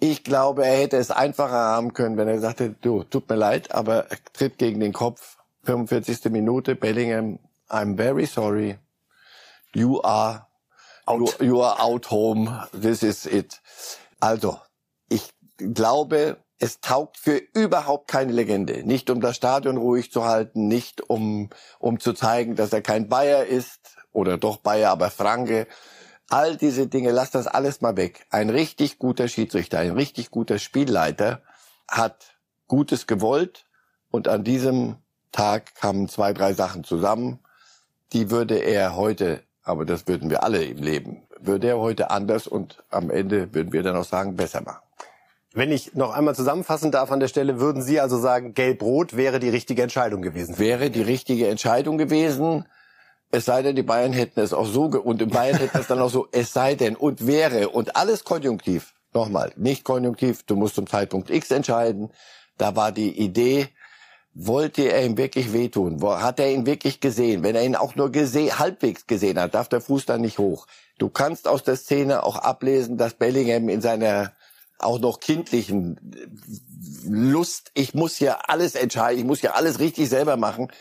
[0.00, 3.72] Ich glaube, er hätte es einfacher haben können, wenn er sagte, du, tut mir leid,
[3.72, 6.24] aber er tritt gegen den Kopf, 45.
[6.32, 7.38] Minute, Bellingham,
[7.72, 8.78] I'm very sorry.
[9.74, 10.46] You are
[11.08, 11.40] out.
[11.40, 12.50] You, you are out home.
[12.72, 13.60] This is it.
[14.20, 14.60] Also,
[15.08, 18.84] ich glaube, es taugt für überhaupt keine Legende.
[18.86, 23.08] Nicht um das Stadion ruhig zu halten, nicht um, um zu zeigen, dass er kein
[23.08, 25.66] Bayer ist oder doch Bayer, aber Franke.
[26.28, 28.26] All diese Dinge, lass das alles mal weg.
[28.30, 31.42] Ein richtig guter Schiedsrichter, ein richtig guter Spielleiter
[31.88, 32.36] hat
[32.68, 33.66] Gutes gewollt
[34.10, 34.96] und an diesem
[35.32, 37.40] Tag kamen zwei, drei Sachen zusammen.
[38.12, 42.46] Die würde er heute, aber das würden wir alle im Leben, würde er heute anders
[42.46, 44.82] und am Ende würden wir dann auch sagen, besser machen.
[45.54, 49.38] Wenn ich noch einmal zusammenfassen darf an der Stelle, würden Sie also sagen, Gelb-Rot wäre
[49.38, 50.58] die richtige Entscheidung gewesen?
[50.58, 52.66] Wäre die richtige Entscheidung gewesen.
[53.30, 56.00] Es sei denn, die Bayern hätten es auch so, und in Bayern hätten es dann
[56.00, 58.94] auch so, es sei denn, und wäre, und alles konjunktiv.
[59.12, 62.10] Nochmal, nicht konjunktiv, du musst zum Zeitpunkt X entscheiden.
[62.56, 63.68] Da war die Idee,
[64.34, 66.02] wollte er ihm wirklich wehtun?
[66.02, 67.42] Hat er ihn wirklich gesehen?
[67.42, 70.66] Wenn er ihn auch nur gesehen, halbwegs gesehen hat, darf der Fuß dann nicht hoch.
[70.98, 74.32] Du kannst aus der Szene auch ablesen, dass Bellingham in seiner
[74.78, 75.98] auch noch kindlichen
[77.06, 80.72] Lust, ich muss hier alles entscheiden, ich muss hier alles richtig selber machen,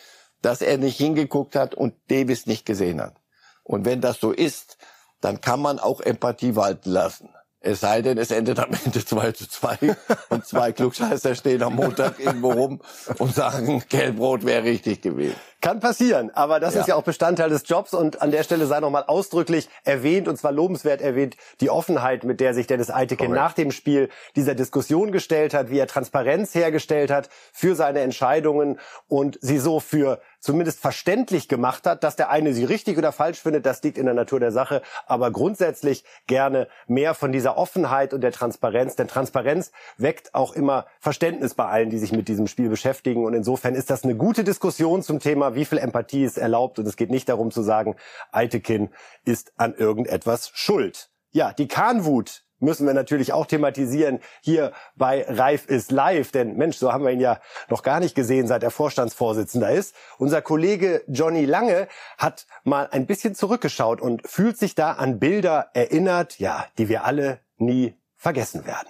[0.42, 3.16] dass er nicht hingeguckt hat und Davis nicht gesehen hat.
[3.64, 4.78] Und wenn das so ist,
[5.20, 7.30] dann kann man auch Empathie walten lassen.
[7.64, 9.96] Es sei denn, es endet am Ende 2 zu 2
[10.30, 12.82] und zwei Klugscheißer stehen am Montag irgendwo rum
[13.20, 15.36] und sagen, Gelbrot wäre richtig gewesen.
[15.62, 16.82] Kann passieren, aber das ja.
[16.82, 20.38] ist ja auch Bestandteil des Jobs und an der Stelle sei nochmal ausdrücklich erwähnt und
[20.38, 25.12] zwar lobenswert erwähnt, die Offenheit, mit der sich Dennis Eiteke nach dem Spiel dieser Diskussion
[25.12, 30.82] gestellt hat, wie er Transparenz hergestellt hat für seine Entscheidungen und sie so für zumindest
[30.82, 34.14] verständlich gemacht hat, dass der eine sie richtig oder falsch findet, das liegt in der
[34.14, 39.72] Natur der Sache, aber grundsätzlich gerne mehr von dieser Offenheit und der Transparenz, denn Transparenz
[39.98, 43.90] weckt auch immer Verständnis bei allen, die sich mit diesem Spiel beschäftigen und insofern ist
[43.90, 46.80] das eine gute Diskussion zum Thema wie viel Empathie ist erlaubt.
[46.80, 47.96] Und es geht nicht darum zu sagen,
[48.32, 48.90] Eitekin
[49.26, 51.10] ist an irgendetwas schuld.
[51.32, 56.32] Ja, die Kahnwut müssen wir natürlich auch thematisieren hier bei Reif ist live.
[56.32, 59.96] Denn Mensch, so haben wir ihn ja noch gar nicht gesehen, seit er Vorstandsvorsitzender ist.
[60.18, 65.70] Unser Kollege Johnny Lange hat mal ein bisschen zurückgeschaut und fühlt sich da an Bilder
[65.74, 68.88] erinnert, ja, die wir alle nie vergessen werden.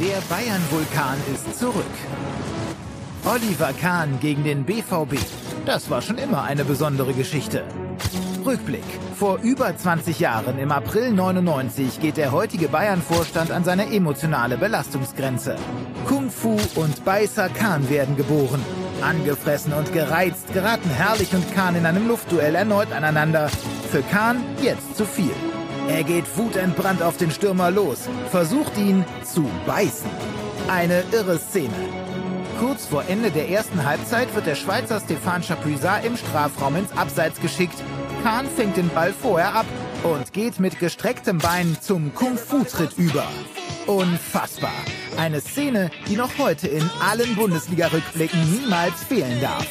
[0.00, 1.84] Der Bayern-Vulkan ist zurück.
[3.24, 5.18] Oliver Kahn gegen den BVB.
[5.66, 7.64] Das war schon immer eine besondere Geschichte.
[8.48, 8.84] Rückblick.
[9.14, 15.56] Vor über 20 Jahren, im April 99, geht der heutige Bayern-Vorstand an seine emotionale Belastungsgrenze.
[16.06, 18.64] Kung Fu und Beißer Kahn werden geboren.
[19.02, 23.50] Angefressen und gereizt geraten Herrlich und Kahn in einem Luftduell erneut aneinander.
[23.90, 25.34] Für Kahn jetzt zu viel.
[25.86, 30.08] Er geht wutentbrannt auf den Stürmer los, versucht ihn zu beißen.
[30.68, 31.74] Eine irre Szene.
[32.58, 37.40] Kurz vor Ende der ersten Halbzeit wird der Schweizer Stéphane Chapuisat im Strafraum ins Abseits
[37.40, 37.78] geschickt.
[38.28, 39.64] Kahn fängt den Ball vorher ab
[40.02, 43.26] und geht mit gestrecktem Bein zum Kung-Fu-Tritt über.
[43.86, 44.74] Unfassbar.
[45.16, 49.66] Eine Szene, die noch heute in allen Bundesliga-Rückblicken niemals fehlen darf.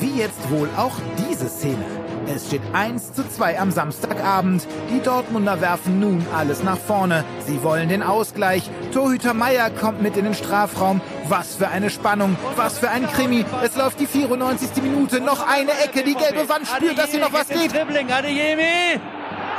[0.00, 2.09] Wie jetzt wohl auch diese Szene.
[2.26, 4.66] Es steht 1 zu 2 am Samstagabend.
[4.90, 7.24] Die Dortmunder werfen nun alles nach vorne.
[7.46, 8.70] Sie wollen den Ausgleich.
[8.92, 11.00] Torhüter Meier kommt mit in den Strafraum.
[11.28, 13.44] Was für eine Spannung, was für ein Krimi.
[13.62, 14.82] Es läuft die 94.
[14.82, 16.02] Minute, noch eine Ecke.
[16.02, 17.72] Die gelbe Wand spürt, dass hier noch was geht.
[17.72, 19.00] Dribbling, Adeyemi.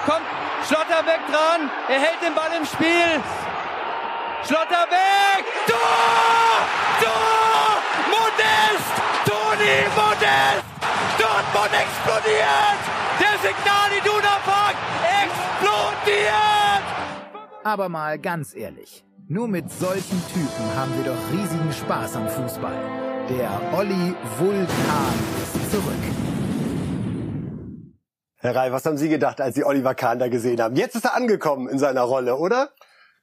[0.05, 0.25] Kommt
[0.67, 1.69] Schlotterbeck dran.
[1.89, 3.21] Er hält den Ball im Spiel.
[4.45, 5.45] Schlotterbeck.
[5.67, 5.77] Tor!
[7.01, 7.77] Tor!
[8.09, 8.93] Modest!
[9.25, 10.70] Toni Modest!
[11.21, 12.81] Dortmund explodiert!
[13.19, 14.75] Der Signal Iduna Park
[15.21, 16.83] explodiert!
[17.63, 22.73] Aber mal ganz ehrlich, nur mit solchen Typen haben wir doch riesigen Spaß am Fußball.
[23.29, 26.03] Der Olli Vulkan ist zurück.
[28.37, 30.75] Herr Reif, was haben Sie gedacht, als Sie Oliver Kahn da gesehen haben?
[30.75, 32.71] Jetzt ist er angekommen in seiner Rolle, oder?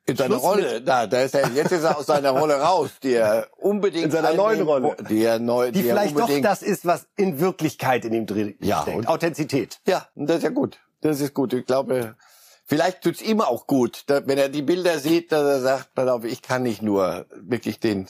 [0.08, 3.12] In seiner Rolle, da, da ist er, jetzt ist er aus seiner Rolle raus, die
[3.12, 4.96] er unbedingt In seiner neuen Rolle.
[5.08, 8.56] die er neu, Die die, vielleicht doch das ist, was in Wirklichkeit in ihm drin
[8.60, 8.96] Ja, steckt.
[8.96, 9.80] und- Authentizität.
[9.86, 10.78] Ja, das ist ja gut.
[11.02, 11.52] Das ist gut.
[11.52, 12.16] Ich glaube,
[12.64, 16.08] vielleicht tut's ihm auch gut, da, wenn er die Bilder sieht, dass er sagt, pass
[16.08, 18.08] auf, ich kann nicht nur wirklich den,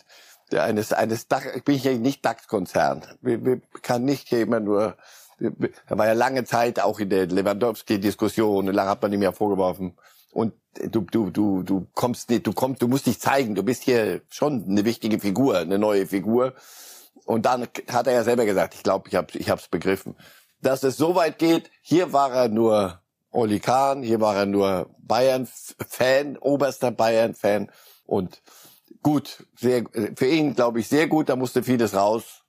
[0.52, 3.02] der eines, eines Dach, ich bin ja nicht DAX-Konzern.
[3.20, 4.96] Wir kann nicht immer nur,
[5.40, 9.96] er war ja lange Zeit auch in der Lewandowski-Diskussion, lange hat man ihm ja vorgeworfen.
[10.38, 10.52] Und
[10.92, 14.20] du, du, du, du kommst nicht, du kommst, du musst dich zeigen, du bist hier
[14.30, 16.54] schon eine wichtige Figur, eine neue Figur.
[17.24, 20.14] Und dann hat er ja selber gesagt, ich glaube, ich habe ich hab's begriffen,
[20.62, 21.72] dass es so weit geht.
[21.82, 23.00] Hier war er nur
[23.32, 27.72] Oli Kahn, hier war er nur Bayern-Fan, oberster Bayern-Fan.
[28.04, 28.40] Und
[29.02, 32.44] gut, sehr, für ihn glaube ich sehr gut, da musste vieles raus.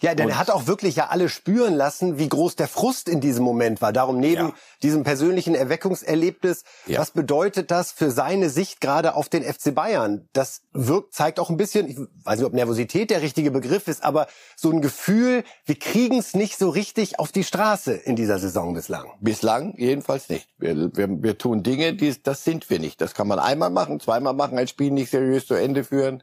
[0.00, 3.08] Ja, denn Und- er hat auch wirklich ja alle spüren lassen, wie groß der Frust
[3.08, 3.92] in diesem Moment war.
[3.92, 4.52] Darum neben Ja.
[4.82, 7.00] diesem persönlichen Erweckungserlebnis, Ja.
[7.00, 10.28] was bedeutet das für seine Sicht gerade auf den FC Bayern?
[10.32, 14.02] Das wirkt, zeigt auch ein bisschen, ich weiß nicht, ob Nervosität der richtige Begriff ist,
[14.02, 18.38] aber so ein Gefühl, wir kriegen es nicht so richtig auf die Straße in dieser
[18.38, 19.06] Saison bislang.
[19.20, 20.48] Bislang jedenfalls nicht.
[20.58, 23.00] Wir, wir, wir tun Dinge, die, das sind wir nicht.
[23.00, 26.22] Das kann man einmal machen, zweimal machen, ein Spiel nicht seriös zu Ende führen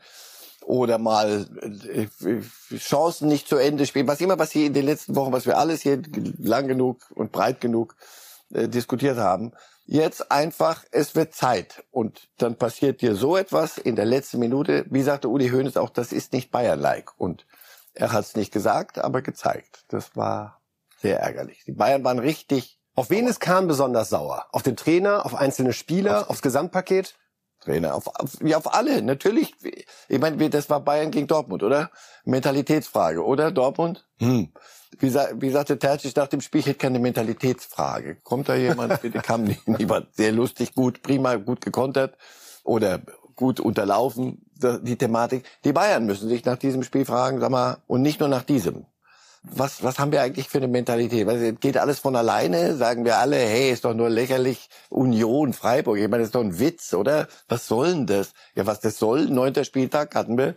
[0.67, 1.47] oder mal
[1.87, 2.07] äh,
[2.77, 4.07] Chancen nicht zu Ende spielen.
[4.07, 6.01] Was immer, was hier in den letzten Wochen, was wir alles hier
[6.39, 7.95] lang genug und breit genug
[8.53, 9.53] äh, diskutiert haben.
[9.85, 11.85] Jetzt einfach, es wird Zeit.
[11.89, 14.85] Und dann passiert dir so etwas in der letzten Minute.
[14.89, 17.17] Wie sagte Uli Hoeneß auch, das ist nicht Bayern-like.
[17.17, 17.45] Und
[17.93, 19.85] er hat es nicht gesagt, aber gezeigt.
[19.87, 20.59] Das war
[20.97, 21.63] sehr ärgerlich.
[21.65, 24.47] Die Bayern waren richtig Auf wen ist Kahn besonders sauer?
[24.51, 27.15] Auf den Trainer, auf einzelne Spieler, aufs Gesamtpaket?
[27.67, 27.93] Trainer.
[27.95, 29.53] Auf, auf, ja, auf alle, natürlich.
[30.07, 31.91] Ich meine, das war Bayern gegen Dortmund, oder?
[32.23, 33.51] Mentalitätsfrage, oder?
[33.51, 34.07] Dortmund?
[34.19, 34.49] Hm.
[34.99, 38.15] Wie, sa wie sagte Terzic nach dem Spiel, ich hätte keine Mentalitätsfrage.
[38.23, 39.01] Kommt da jemand?
[39.01, 40.15] Bitte kam nie- niemand.
[40.15, 42.17] Sehr lustig, gut, prima, gut gekontert
[42.63, 43.01] oder
[43.35, 44.45] gut unterlaufen,
[44.81, 45.43] die Thematik.
[45.65, 48.85] Die Bayern müssen sich nach diesem Spiel fragen, sag mal, und nicht nur nach diesem.
[49.51, 51.27] Was, was haben wir eigentlich für eine Mentalität?
[51.27, 52.75] Was, geht alles von alleine?
[52.75, 54.69] Sagen wir alle, hey, ist doch nur lächerlich.
[54.89, 57.27] Union, Freiburg, ich meine, ist doch ein Witz, oder?
[57.47, 58.33] Was soll denn das?
[58.55, 60.55] Ja, was das soll, neunter Spieltag hatten wir,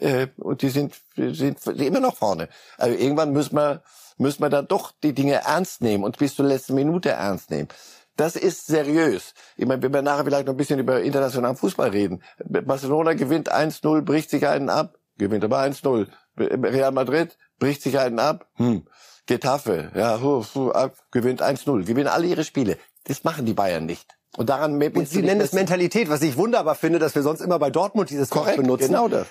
[0.00, 2.48] äh, und die sind, sind immer noch vorne.
[2.78, 3.82] Also irgendwann müssen wir,
[4.18, 7.68] müssen wir dann doch die Dinge ernst nehmen und bis zur letzten Minute ernst nehmen.
[8.16, 9.34] Das ist seriös.
[9.56, 12.22] Ich meine, wenn wir nachher vielleicht noch ein bisschen über internationalen Fußball reden.
[12.44, 16.08] Barcelona gewinnt 1-0, bricht sich einen ab, gewinnt aber 1-0.
[16.36, 18.82] Real Madrid bricht sich einen ab, hm.
[19.26, 21.84] Getafe, ja, hu, hu, ab, gewinnt 1-0.
[21.84, 22.76] Gewinnen alle ihre Spiele.
[23.04, 24.18] Das machen die Bayern nicht.
[24.36, 27.60] Und daran Und Sie nennen es Mentalität, was ich wunderbar finde, dass wir sonst immer
[27.60, 28.88] bei Dortmund dieses Wort Korrekt, benutzen.
[28.88, 29.28] genau das.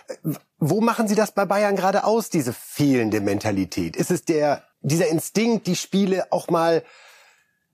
[0.59, 3.97] Wo machen Sie das bei Bayern gerade aus, diese fehlende Mentalität?
[3.97, 6.83] Ist es der, dieser Instinkt, die Spiele auch mal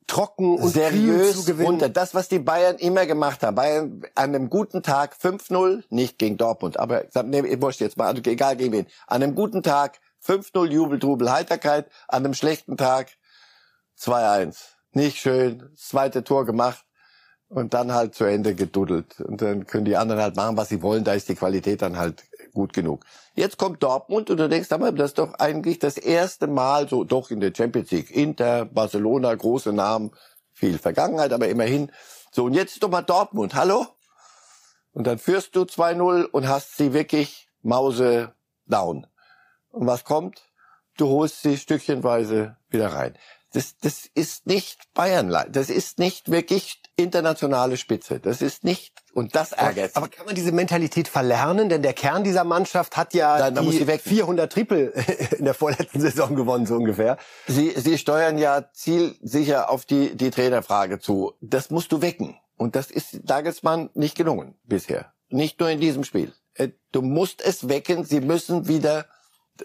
[0.07, 1.67] trocken und kühl zu seriös gewinnen?
[1.67, 1.89] runter.
[1.89, 3.53] Das, was die Bayern immer gemacht haben.
[3.53, 8.23] Bayern an einem guten Tag 5-0, nicht gegen Dortmund, aber ne, wurscht jetzt mal, also
[8.25, 8.87] egal gegen wen.
[9.05, 11.89] An einem guten Tag 5-0 Jubel, Trubel, Heiterkeit.
[12.07, 13.11] An einem schlechten Tag
[13.97, 14.57] 2-1.
[14.91, 15.69] Nicht schön.
[15.75, 16.83] Zweite Tor gemacht.
[17.49, 19.21] Und dann halt zu Ende geduddelt.
[19.21, 21.05] Und dann können die anderen halt machen, was sie wollen.
[21.05, 23.05] Da ist die Qualität dann halt gut genug.
[23.35, 27.05] Jetzt kommt Dortmund und du denkst, aber das ist doch eigentlich das erste Mal so,
[27.05, 28.11] doch in der Champions League.
[28.11, 30.11] Inter, Barcelona, große Namen,
[30.51, 31.91] viel Vergangenheit, aber immerhin.
[32.31, 33.53] So, und jetzt ist doch mal Dortmund.
[33.53, 33.85] Hallo?
[34.91, 38.33] Und dann führst du 2-0 und hast sie wirklich Mause
[38.65, 39.07] down.
[39.71, 40.41] Und was kommt?
[40.97, 43.17] Du holst sie stückchenweise wieder rein.
[43.53, 48.19] Das, das ist nicht Bayern, das ist nicht wirklich internationale Spitze.
[48.19, 51.69] Das ist nicht, und das ärgert Aber kann man diese Mentalität verlernen?
[51.69, 54.01] Denn der Kern dieser Mannschaft hat ja Nein, die sie weg.
[54.01, 54.87] 400 Triple
[55.37, 57.17] in der vorletzten Saison gewonnen, so ungefähr.
[57.47, 61.33] Sie, Sie steuern ja zielsicher auf die, die Trainerfrage zu.
[61.39, 62.37] Das musst du wecken.
[62.57, 65.13] Und das ist Nagelsmann nicht gelungen bisher.
[65.29, 66.33] Nicht nur in diesem Spiel.
[66.55, 68.03] Äh, Du musst es wecken.
[68.03, 69.05] Sie müssen wieder,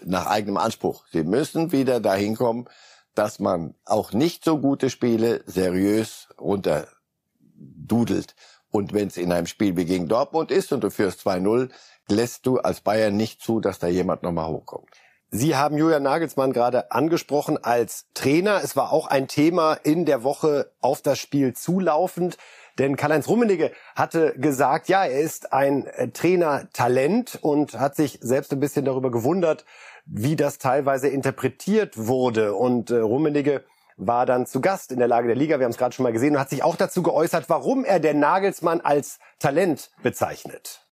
[0.05, 2.67] nach eigenem Anspruch, Sie müssen wieder dahin kommen,
[3.15, 8.35] dass man auch nicht so gute Spiele seriös runterdudelt.
[8.69, 11.69] Und wenn es in einem Spiel wie gegen Dortmund ist und du führst 2-0,
[12.09, 14.89] lässt du als Bayern nicht zu, dass da jemand nochmal hochkommt.
[15.29, 18.61] Sie haben Julian Nagelsmann gerade angesprochen als Trainer.
[18.63, 22.37] Es war auch ein Thema in der Woche auf das Spiel zulaufend.
[22.79, 28.51] Denn Karl-Heinz Rummenigge hatte gesagt, ja, er ist ein äh, Trainertalent und hat sich selbst
[28.51, 29.65] ein bisschen darüber gewundert,
[30.05, 32.55] wie das teilweise interpretiert wurde.
[32.55, 33.63] Und äh, Rummenigge
[33.97, 36.13] war dann zu Gast in der Lage der Liga, wir haben es gerade schon mal
[36.13, 40.87] gesehen, und hat sich auch dazu geäußert, warum er den Nagelsmann als Talent bezeichnet.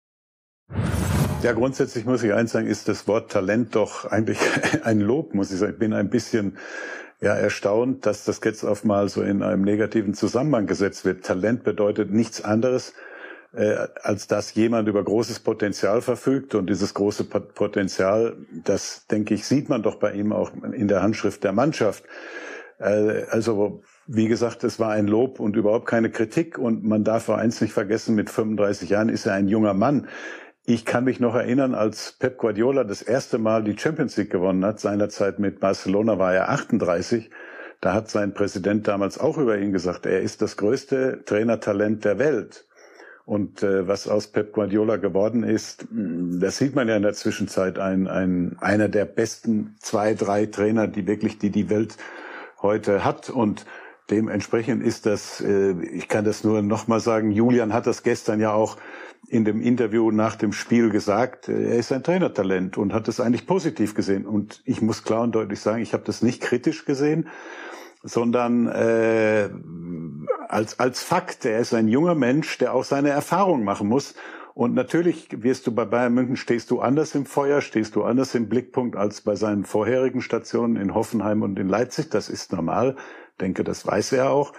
[1.43, 4.39] Ja, grundsätzlich muss ich eins sagen, ist das Wort Talent doch eigentlich
[4.83, 5.73] ein Lob, muss ich sagen.
[5.73, 6.57] Ich bin ein bisschen
[7.19, 11.25] ja, erstaunt, dass das jetzt auf mal so in einem negativen Zusammenhang gesetzt wird.
[11.25, 12.93] Talent bedeutet nichts anderes,
[13.53, 16.53] äh, als dass jemand über großes Potenzial verfügt.
[16.53, 20.87] Und dieses große Pot- Potenzial, das, denke ich, sieht man doch bei ihm auch in
[20.87, 22.03] der Handschrift der Mannschaft.
[22.79, 26.59] Äh, also, wie gesagt, es war ein Lob und überhaupt keine Kritik.
[26.59, 30.07] Und man darf auch eins nicht vergessen, mit 35 Jahren ist er ein junger Mann.
[30.69, 34.65] Ich kann mich noch erinnern, als Pep Guardiola das erste Mal die Champions League gewonnen
[34.65, 37.29] hat, seinerzeit mit Barcelona war er 38.
[37.79, 42.19] Da hat sein Präsident damals auch über ihn gesagt, er ist das größte Trainertalent der
[42.19, 42.65] Welt.
[43.23, 47.13] Und äh, was aus Pep Guardiola geworden ist, mh, das sieht man ja in der
[47.13, 51.95] Zwischenzeit, ein, ein, einer der besten zwei, drei Trainer, die wirklich die, die Welt
[52.61, 53.29] heute hat.
[53.29, 53.65] Und
[54.09, 58.53] dementsprechend ist das, äh, ich kann das nur nochmal sagen, Julian hat das gestern ja
[58.53, 58.77] auch
[59.27, 63.19] in dem Interview nach dem Spiel gesagt, äh, er ist ein Trainertalent und hat das
[63.19, 64.25] eigentlich positiv gesehen.
[64.25, 67.27] Und ich muss klar und deutlich sagen, ich habe das nicht kritisch gesehen,
[68.03, 69.49] sondern äh,
[70.47, 71.45] als, als Fakt.
[71.45, 74.15] Er ist ein junger Mensch, der auch seine Erfahrung machen muss.
[74.53, 78.33] Und natürlich wirst du bei Bayern München, stehst du anders im Feuer, stehst du anders
[78.33, 82.09] im Blickpunkt als bei seinen vorherigen Stationen in Hoffenheim und in Leipzig.
[82.09, 82.95] Das ist normal.
[83.37, 84.51] Ich denke, das weiß er auch.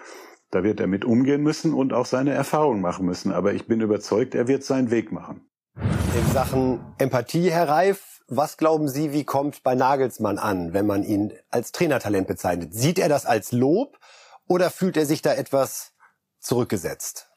[0.53, 3.33] Da wird er mit umgehen müssen und auch seine Erfahrung machen müssen.
[3.33, 5.51] Aber ich bin überzeugt, er wird seinen Weg machen.
[5.75, 11.03] In Sachen Empathie, Herr Reif, was glauben Sie, wie kommt bei Nagelsmann an, wenn man
[11.03, 12.73] ihn als Trainertalent bezeichnet?
[12.73, 13.99] Sieht er das als Lob
[14.47, 15.91] oder fühlt er sich da etwas
[16.39, 17.31] zurückgesetzt?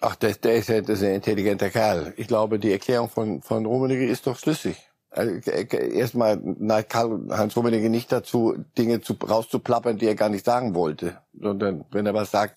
[0.00, 2.12] Ach, der, der ist ja das ist ein intelligenter Kerl.
[2.16, 4.90] Ich glaube, die Erklärung von, von Rummenigge ist doch schlüssig.
[5.14, 10.44] Also, äh, Erstmal neigt Karl-Heinz Rummenigge nicht dazu, Dinge zu, rauszuplappern, die er gar nicht
[10.44, 12.56] sagen wollte, sondern wenn er was sagt.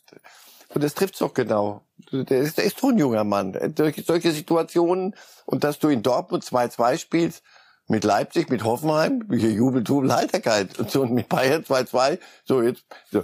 [0.73, 1.81] Und das trifft's doch genau.
[2.11, 3.57] Der ist, der ist so ein junger Mann.
[3.75, 5.15] Durch solche Situationen
[5.45, 7.43] und dass du in Dortmund 2-2 spielst,
[7.87, 12.61] mit Leipzig, mit Hoffenheim, hier Jubel, Tubel, Heiterkeit und so und mit Bayern 2-2, so
[12.61, 13.23] jetzt, so.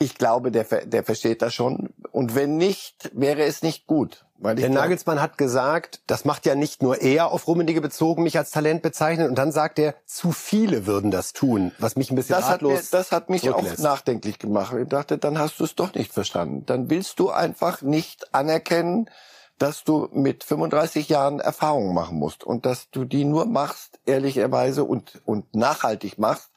[0.00, 1.92] Ich glaube, der, der versteht das schon.
[2.12, 4.24] Und wenn nicht, wäre es nicht gut.
[4.40, 7.80] Weil ich Der glaub- Nagelsmann hat gesagt, das macht ja nicht nur er auf Rummenigge
[7.80, 9.28] bezogen, mich als Talent bezeichnet.
[9.28, 12.62] Und dann sagt er, zu viele würden das tun, was mich ein bisschen das hat,
[12.62, 14.74] mir, ratlos das hat mich auch nachdenklich gemacht.
[14.80, 16.64] Ich dachte, dann hast du es doch nicht verstanden.
[16.66, 19.10] Dann willst du einfach nicht anerkennen,
[19.58, 24.84] dass du mit 35 Jahren Erfahrung machen musst und dass du die nur machst, ehrlicherweise
[24.84, 26.47] und, und nachhaltig machst,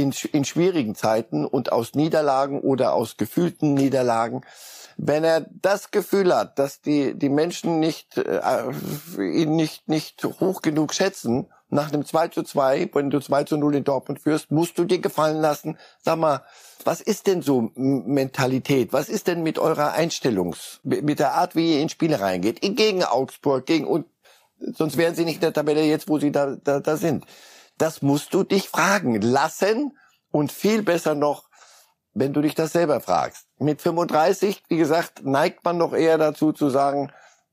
[0.00, 4.42] in, in schwierigen Zeiten und aus Niederlagen oder aus gefühlten Niederlagen.
[4.96, 8.62] Wenn er das Gefühl hat, dass die, die Menschen nicht, äh,
[9.18, 13.56] ihn nicht, nicht hoch genug schätzen, nach einem 2 zu 2, wenn du 2 zu
[13.56, 16.42] 0 in Dortmund führst, musst du dir gefallen lassen, sag mal,
[16.84, 18.92] was ist denn so Mentalität?
[18.92, 22.60] Was ist denn mit eurer Einstellungs, mit der Art, wie ihr in Spiele reingeht?
[22.62, 24.06] Gegen Augsburg, gegen, und
[24.58, 27.24] sonst wären sie nicht in der Tabelle jetzt, wo sie da, da, da sind.
[27.78, 29.96] Das musst du dich fragen lassen
[30.30, 31.48] und viel besser noch,
[32.12, 33.46] wenn du dich das selber fragst.
[33.58, 37.12] Mit 35, wie gesagt, neigt man noch eher dazu zu sagen,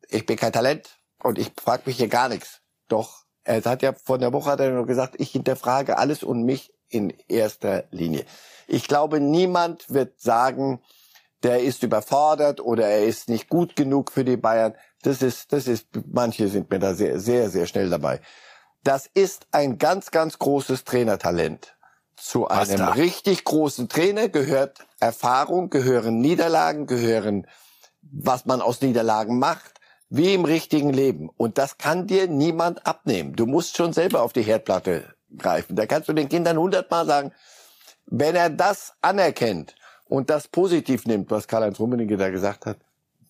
[0.10, 2.62] ich bin kein Talent und ich frage mich hier gar nichts.
[2.88, 6.44] Doch, er hat ja vor der Woche hat er nur gesagt, ich hinterfrage alles und
[6.44, 8.26] mich in erster Linie.
[8.68, 10.82] Ich glaube, niemand wird sagen,
[11.44, 14.74] der ist überfordert oder er ist nicht gut genug für die Bayern.
[15.04, 18.22] Das ist, das ist, manche sind mir da sehr, sehr, sehr schnell dabei.
[18.86, 21.76] Das ist ein ganz, ganz großes Trainertalent.
[22.18, 27.48] Zu einem richtig großen Trainer gehört Erfahrung, gehören Niederlagen, gehören,
[28.04, 29.74] was man aus Niederlagen macht.
[30.10, 31.30] wie im richtigen Leben.
[31.36, 33.36] Und das kann dir niemand abnehmen.
[33.36, 35.76] Du musst schon selber auf die Herdplatte greifen.
[35.76, 37.32] Da kannst du den Kindern hundertmal sagen,
[38.06, 42.78] wenn er das anerkennt und das positiv nimmt, was Karl-Heinz Rummenigge da gesagt hat,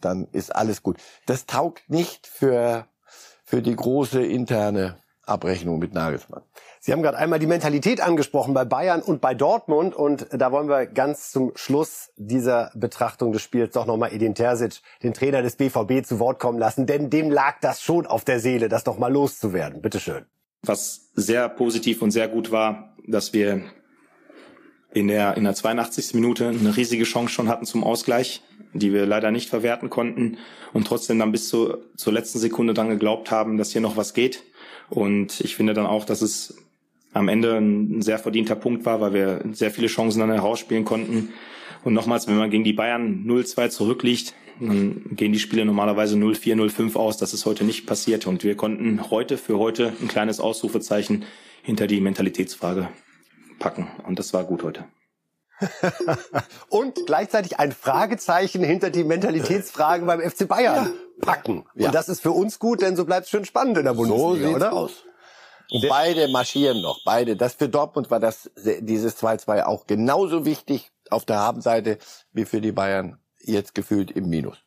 [0.02, 0.98] dann ist alles gut.
[1.26, 2.88] Das taugt nicht für,
[3.46, 6.44] für die große interne Abrechnung mit Nagelsmann.
[6.80, 10.70] Sie haben gerade einmal die Mentalität angesprochen bei Bayern und bei Dortmund und da wollen
[10.70, 15.56] wir ganz zum Schluss dieser Betrachtung des Spiels doch nochmal Edin Terzic, den Trainer des
[15.56, 18.98] BVB, zu Wort kommen lassen, denn dem lag das schon auf der Seele, das doch
[18.98, 19.82] mal loszuwerden.
[19.82, 20.26] Bitteschön.
[20.62, 23.64] Was sehr positiv und sehr gut war, dass wir
[24.96, 26.14] in der, in der 82.
[26.14, 28.42] Minute eine riesige Chance schon hatten zum Ausgleich,
[28.74, 30.38] die wir leider nicht verwerten konnten
[30.74, 34.14] und trotzdem dann bis zu, zur letzten Sekunde dann geglaubt haben, dass hier noch was
[34.14, 34.44] geht.
[34.90, 36.58] Und ich finde dann auch, dass es
[37.14, 41.30] am Ende ein sehr verdienter Punkt war, weil wir sehr viele Chancen dann herausspielen konnten.
[41.84, 46.56] Und nochmals, wenn man gegen die Bayern 0-2 zurückliegt, dann gehen die Spiele normalerweise 0-4,
[46.56, 47.18] 0-5 aus.
[47.18, 48.28] Das ist heute nicht passiert.
[48.28, 51.24] Und wir konnten heute für heute ein kleines Ausrufezeichen
[51.64, 52.90] hinter die Mentalitätsfrage
[53.60, 53.88] packen.
[54.06, 54.86] Und das war gut heute.
[56.70, 60.92] und gleichzeitig ein Fragezeichen hinter die Mentalitätsfrage beim FC Bayern ja.
[61.22, 61.66] packen.
[61.76, 61.88] Ja.
[61.88, 64.50] Und das ist für uns gut, denn so bleibt es schön spannend in der Bundesliga,
[64.50, 64.74] so oder?
[64.74, 64.92] Aus.
[65.72, 67.36] Und beide marschieren noch, beide.
[67.36, 71.98] Das für Dortmund war das dieses 2-2 auch genauso wichtig auf der Habenseite
[72.34, 74.65] wie für die Bayern jetzt gefühlt im Minus.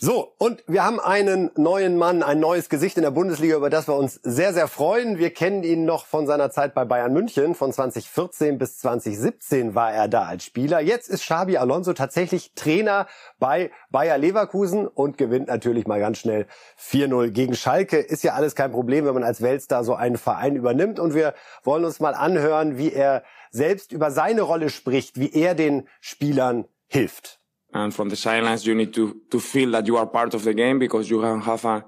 [0.00, 3.88] So, und wir haben einen neuen Mann, ein neues Gesicht in der Bundesliga, über das
[3.88, 5.18] wir uns sehr, sehr freuen.
[5.18, 7.56] Wir kennen ihn noch von seiner Zeit bei Bayern München.
[7.56, 10.78] Von 2014 bis 2017 war er da als Spieler.
[10.78, 13.08] Jetzt ist Xabi Alonso tatsächlich Trainer
[13.40, 16.46] bei Bayer Leverkusen und gewinnt natürlich mal ganz schnell
[16.80, 17.98] 4-0 gegen Schalke.
[17.98, 21.00] Ist ja alles kein Problem, wenn man als Weltstar so einen Verein übernimmt.
[21.00, 21.34] Und wir
[21.64, 26.66] wollen uns mal anhören, wie er selbst über seine Rolle spricht, wie er den Spielern
[26.86, 27.37] hilft.
[27.72, 30.54] And from the sidelines you need to to feel that you are part of the
[30.54, 31.84] game because you have a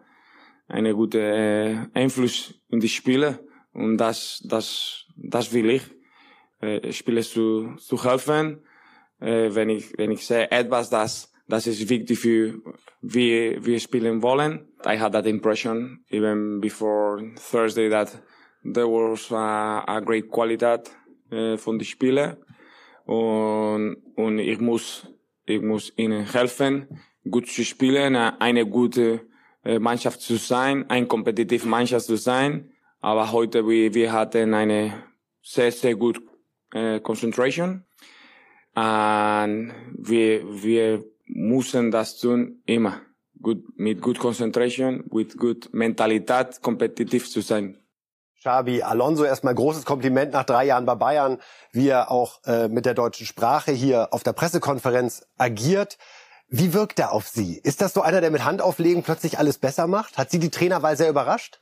[0.70, 3.40] eine gute äh, Einfluss in die Spiele.
[3.72, 5.82] Und das das das will ich
[6.60, 8.62] äh, Spiele zu zu helfen.
[9.22, 12.54] Uh, äh, wenn ich wenn ich etwas das das ist wichtig für
[13.02, 18.22] wie wir spielen wollen I had that impression even before Thursday that
[18.64, 20.90] there was a, a great Qualität
[21.30, 22.38] äh, uh, von die Spiele.
[23.04, 25.06] Und und ich muss
[25.50, 26.86] ich muss ihnen helfen,
[27.28, 29.26] gut zu spielen, eine gute
[29.64, 32.70] äh, Mannschaft zu sein, ein kompetitive Mannschaft zu sein.
[33.00, 35.04] Aber heute wir, wir hatten eine
[35.42, 36.20] sehr, sehr gute
[36.72, 37.84] äh, Concentration.
[38.74, 43.02] Und wir, wir müssen das tun immer.
[43.42, 47.79] Gut, mit gut Concentration, mit gut Mentalität, kompetitiv zu sein.
[48.40, 51.38] Xabi Alonso erstmal großes Kompliment nach drei Jahren bei Bayern,
[51.72, 55.98] wie er auch äh, mit der deutschen Sprache hier auf der Pressekonferenz agiert.
[56.48, 57.58] Wie wirkt er auf Sie?
[57.58, 60.16] Ist das so einer, der mit Handauflegen plötzlich alles besser macht?
[60.16, 61.60] Hat Sie die Trainerwahl sehr überrascht?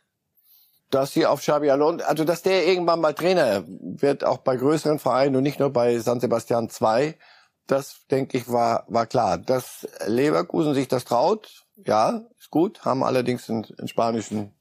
[0.90, 4.98] Dass sie auf Xabi Alonso, also dass der irgendwann mal Trainer wird, auch bei größeren
[4.98, 7.18] Vereinen und nicht nur bei San Sebastian 2,
[7.66, 9.36] das denke ich war, war klar.
[9.36, 14.57] Dass Leverkusen sich das traut, ja, ist gut, haben allerdings einen, einen spanischen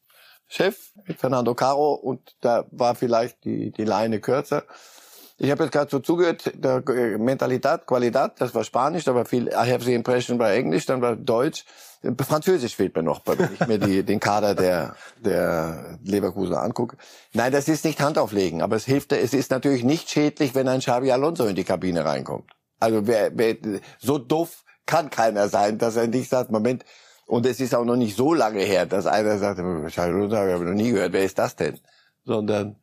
[0.48, 4.64] Chef Fernando Caro und da war vielleicht die, die Leine kürzer.
[5.40, 9.26] Ich habe jetzt gerade so zugehört, der äh, Mentalität, Qualität, das war Spanisch, da war
[9.26, 11.64] viel, I have the impression war Englisch, dann war Deutsch.
[12.20, 16.98] Französisch fehlt mir noch, wenn ich mir die, den Kader der, der Leverkusen angucke.
[17.34, 20.80] Nein, das ist nicht Handauflegen, aber es hilft, es ist natürlich nicht schädlich, wenn ein
[20.80, 22.52] Xabi Alonso in die Kabine reinkommt.
[22.80, 23.58] Also wer, wer,
[24.00, 26.84] so doof kann keiner sein, dass er nicht sagt, Moment,
[27.28, 30.74] und es ist auch noch nicht so lange her, dass einer sagt, ich habe noch
[30.74, 31.78] nie gehört, wer ist das denn?
[32.24, 32.78] Sondern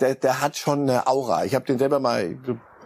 [0.00, 1.44] der, der hat schon eine Aura.
[1.44, 2.36] Ich habe den selber mal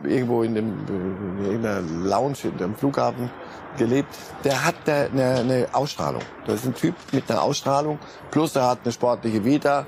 [0.03, 3.31] irgendwo in, dem, in irgendeiner Lounge in dem Flughafen
[3.79, 4.13] gelebt.
[4.43, 6.23] Der hat eine, eine Ausstrahlung.
[6.47, 8.01] Das ist ein Typ mit einer Ausstrahlung.
[8.33, 9.87] Plus er hat eine sportliche Vita.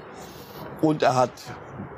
[0.80, 1.32] Und er hat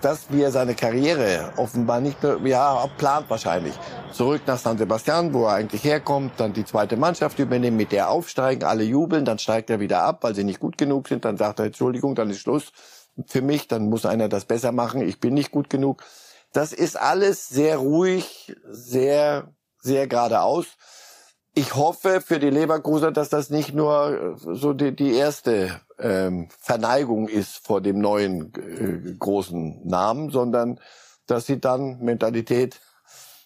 [0.00, 3.74] das, wie er seine Karriere offenbar nicht nur, ja, plant wahrscheinlich.
[4.12, 8.10] Zurück nach San Sebastian, wo er eigentlich herkommt, dann die zweite Mannschaft übernehmen, mit der
[8.10, 11.36] aufsteigen, alle jubeln, dann steigt er wieder ab, weil sie nicht gut genug sind, dann
[11.36, 12.72] sagt er, Entschuldigung, dann ist Schluss
[13.26, 16.02] für mich, dann muss einer das besser machen, ich bin nicht gut genug.
[16.52, 19.48] Das ist alles sehr ruhig, sehr,
[19.80, 20.66] sehr geradeaus
[21.54, 27.28] ich hoffe für die Leverkusener, dass das nicht nur so die, die erste ähm, Verneigung
[27.28, 30.80] ist vor dem neuen äh, großen Namen, sondern
[31.26, 32.80] dass sie dann Mentalität,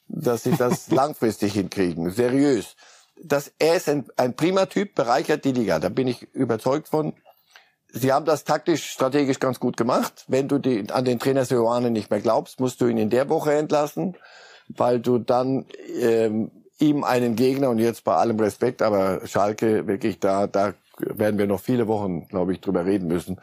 [0.09, 2.76] dass sie das langfristig hinkriegen, seriös.
[3.22, 7.14] Das, er ist ein, ein prima Typ, bereichert die Liga, da bin ich überzeugt von.
[7.88, 10.24] Sie haben das taktisch, strategisch ganz gut gemacht.
[10.28, 13.28] Wenn du die, an den Trainer Seoane nicht mehr glaubst, musst du ihn in der
[13.30, 14.16] Woche entlassen,
[14.68, 15.66] weil du dann
[15.98, 21.38] ähm, ihm einen Gegner und jetzt bei allem Respekt, aber Schalke wirklich da, da werden
[21.38, 23.40] wir noch viele Wochen, glaube ich, drüber reden müssen.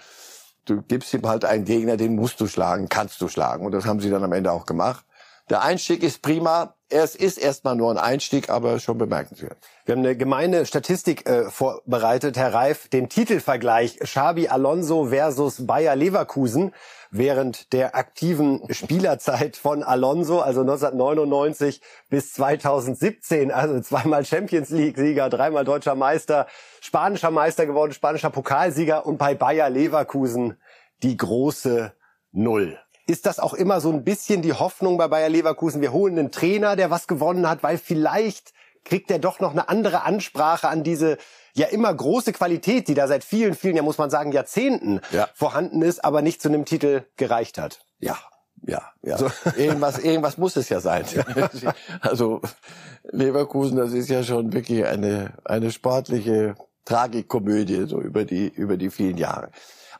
[0.66, 3.66] Du gibst ihm halt einen Gegner, den musst du schlagen, kannst du schlagen.
[3.66, 5.06] Und das haben sie dann am Ende auch gemacht.
[5.50, 6.76] Der Einstieg ist prima.
[6.96, 9.58] Es ist erstmal nur ein Einstieg, aber schon bemerkenswert.
[9.86, 15.96] Wir haben eine gemeine Statistik äh, vorbereitet, Herr Reif, den Titelvergleich Xabi Alonso versus Bayer
[15.96, 16.72] Leverkusen
[17.10, 21.82] während der aktiven Spielerzeit von Alonso, also 1999
[22.12, 26.46] bis 2017, also zweimal Champions League Sieger, dreimal deutscher Meister,
[26.80, 30.62] spanischer Meister geworden, spanischer Pokalsieger und bei Bayer Leverkusen
[31.02, 31.92] die große
[32.32, 32.78] Null.
[33.06, 35.82] Ist das auch immer so ein bisschen die Hoffnung bei Bayer Leverkusen?
[35.82, 38.54] Wir holen einen Trainer, der was gewonnen hat, weil vielleicht
[38.86, 41.18] kriegt er doch noch eine andere Ansprache an diese
[41.54, 45.28] ja immer große Qualität, die da seit vielen, vielen, ja muss man sagen, Jahrzehnten ja.
[45.34, 47.86] vorhanden ist, aber nicht zu einem Titel gereicht hat.
[48.00, 48.18] Ja,
[48.66, 49.18] ja, ja.
[49.18, 49.30] So.
[49.58, 51.06] Irgendwas, irgendwas muss es ja sein.
[52.02, 52.42] also
[53.04, 58.90] Leverkusen, das ist ja schon wirklich eine eine sportliche Tragikomödie so über die über die
[58.90, 59.50] vielen Jahre.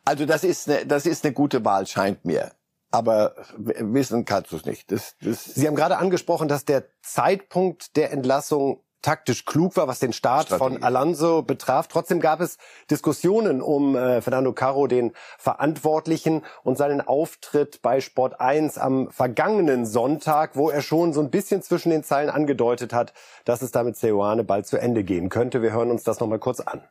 [0.06, 2.52] Also das ist eine, das ist eine gute Wahl, scheint mir
[2.94, 4.92] aber wissen kannst du es nicht.
[4.92, 10.00] Das, das Sie haben gerade angesprochen, dass der Zeitpunkt der Entlassung taktisch klug war, was
[10.00, 10.76] den Start Strategie.
[10.76, 11.88] von Alonso betraf.
[11.88, 12.58] Trotzdem gab es
[12.92, 19.88] Diskussionen um äh, Fernando Caro, den Verantwortlichen, und seinen Auftritt bei Sport 1 am vergangenen
[19.88, 23.14] Sonntag, wo er schon so ein bisschen zwischen den Zeilen angedeutet hat,
[23.44, 25.64] dass es da mit Seoane bald zu Ende gehen könnte.
[25.64, 26.84] Wir hören uns das nochmal kurz an.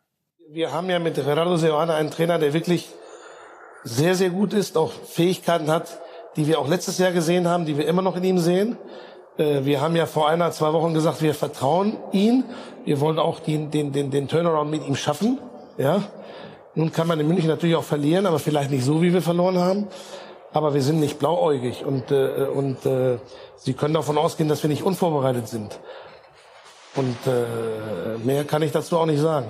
[0.51, 2.93] Wir haben ja mit Gerardo Seoane einen Trainer, der wirklich
[3.85, 6.01] sehr, sehr gut ist, auch Fähigkeiten hat,
[6.37, 8.77] die wir auch letztes Jahr gesehen haben, die wir immer noch in ihm sehen.
[9.37, 12.45] Äh, wir haben ja vor einer, zwei Wochen gesagt, wir vertrauen ihn.
[12.85, 15.39] Wir wollen auch den, den, den, den Turnaround mit ihm schaffen.
[15.79, 16.03] Ja.
[16.75, 19.59] Nun kann man in München natürlich auch verlieren, aber vielleicht nicht so, wie wir verloren
[19.59, 19.89] haben.
[20.55, 23.19] Aber wir sind nicht blauäugig und, äh, und äh,
[23.57, 25.79] Sie können davon ausgehen, dass wir nicht unvorbereitet sind.
[26.97, 29.47] Und äh, mehr kann ich dazu auch nicht sagen.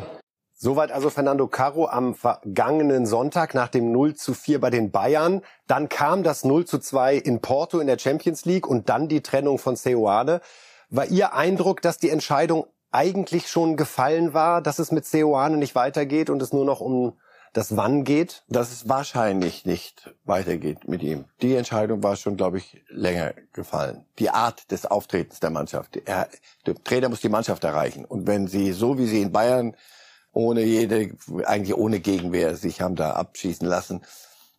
[0.65, 5.43] Soweit also Fernando Caro am vergangenen Sonntag nach dem 0 zu 4 bei den Bayern.
[5.67, 9.23] Dann kam das 0 zu 2 in Porto in der Champions League und dann die
[9.23, 10.41] Trennung von Seoane.
[10.89, 15.75] War Ihr Eindruck, dass die Entscheidung eigentlich schon gefallen war, dass es mit Seoane nicht
[15.75, 17.15] weitergeht und es nur noch um
[17.53, 18.45] das Wann geht?
[18.47, 21.25] Dass es wahrscheinlich nicht weitergeht mit ihm.
[21.41, 24.05] Die Entscheidung war schon, glaube ich, länger gefallen.
[24.21, 25.97] Die Art des Auftretens der Mannschaft.
[26.05, 26.29] Er,
[26.67, 28.05] der Trainer muss die Mannschaft erreichen.
[28.05, 29.75] Und wenn sie, so wie sie in Bayern
[30.33, 31.11] ohne jede,
[31.45, 34.03] eigentlich ohne Gegenwehr sich haben da abschießen lassen.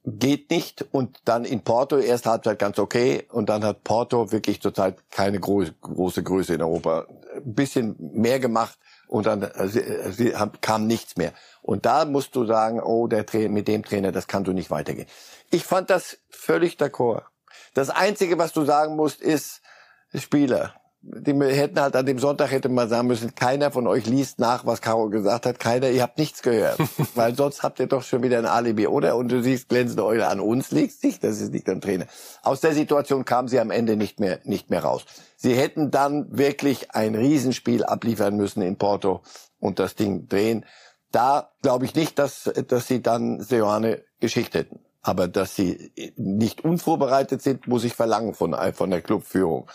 [0.06, 0.86] Geht nicht.
[0.92, 3.26] Und dann in Porto, erste Halbzeit ganz okay.
[3.32, 7.08] Und dann hat Porto wirklich zurzeit keine große, große Größe in Europa.
[7.36, 11.34] Ein bisschen mehr gemacht und dann äh, äh, kam nichts mehr.
[11.62, 14.72] Und da musst du sagen, oh, der Trainer, mit dem Trainer, das kann so nicht
[14.72, 15.08] weitergehen.
[15.52, 17.24] Ich fand das völlig d'accord.
[17.74, 19.62] Das Einzige, was du sagen musst, ist
[20.14, 24.39] Spieler die hätten halt an dem Sonntag hätte man sagen müssen, keiner von euch liest
[24.39, 26.80] nach, was Caro gesagt hat, keiner, ihr habt nichts gehört.
[27.16, 29.18] Weil sonst habt ihr doch schon wieder ein Alibi, oder?
[29.18, 32.06] Und du siehst glänzende Eule an uns liegst nicht, das ist nicht am Trainer.
[32.41, 35.06] Aus der Situation kam sie am Ende nicht mehr, nicht mehr raus.
[35.36, 39.22] Sie hätten dann wirklich ein Riesenspiel abliefern müssen in Porto
[39.60, 40.66] und das Ding drehen.
[41.12, 44.80] Da glaube ich nicht, dass, dass sie dann Seoane geschickt hätten.
[45.01, 49.68] Aber dass sie nicht unvorbereitet sind, muss ich verlangen von, von der Clubführung.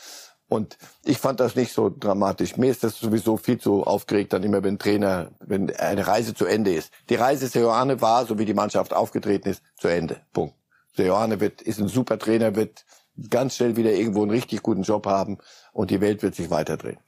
[0.49, 2.57] Und ich fand das nicht so dramatisch.
[2.57, 6.47] Mir ist das sowieso viel zu aufgeregt, dann immer, wenn Trainer, wenn eine Reise zu
[6.47, 6.91] Ende ist.
[7.11, 10.21] Die Reise Seoane war, so wie die Mannschaft aufgetreten ist, zu Ende.
[10.33, 10.55] Punkt.
[10.97, 12.87] Seoane wird, ist ein super Trainer, wird
[13.31, 15.39] ganz schnell wieder irgendwo einen richtig guten Job haben
[15.73, 16.99] und die Welt wird sich weiterdrehen.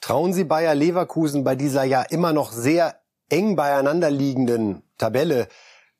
[0.00, 5.48] Trauen Sie Bayer Leverkusen bei dieser ja immer noch sehr eng beieinander liegenden Tabelle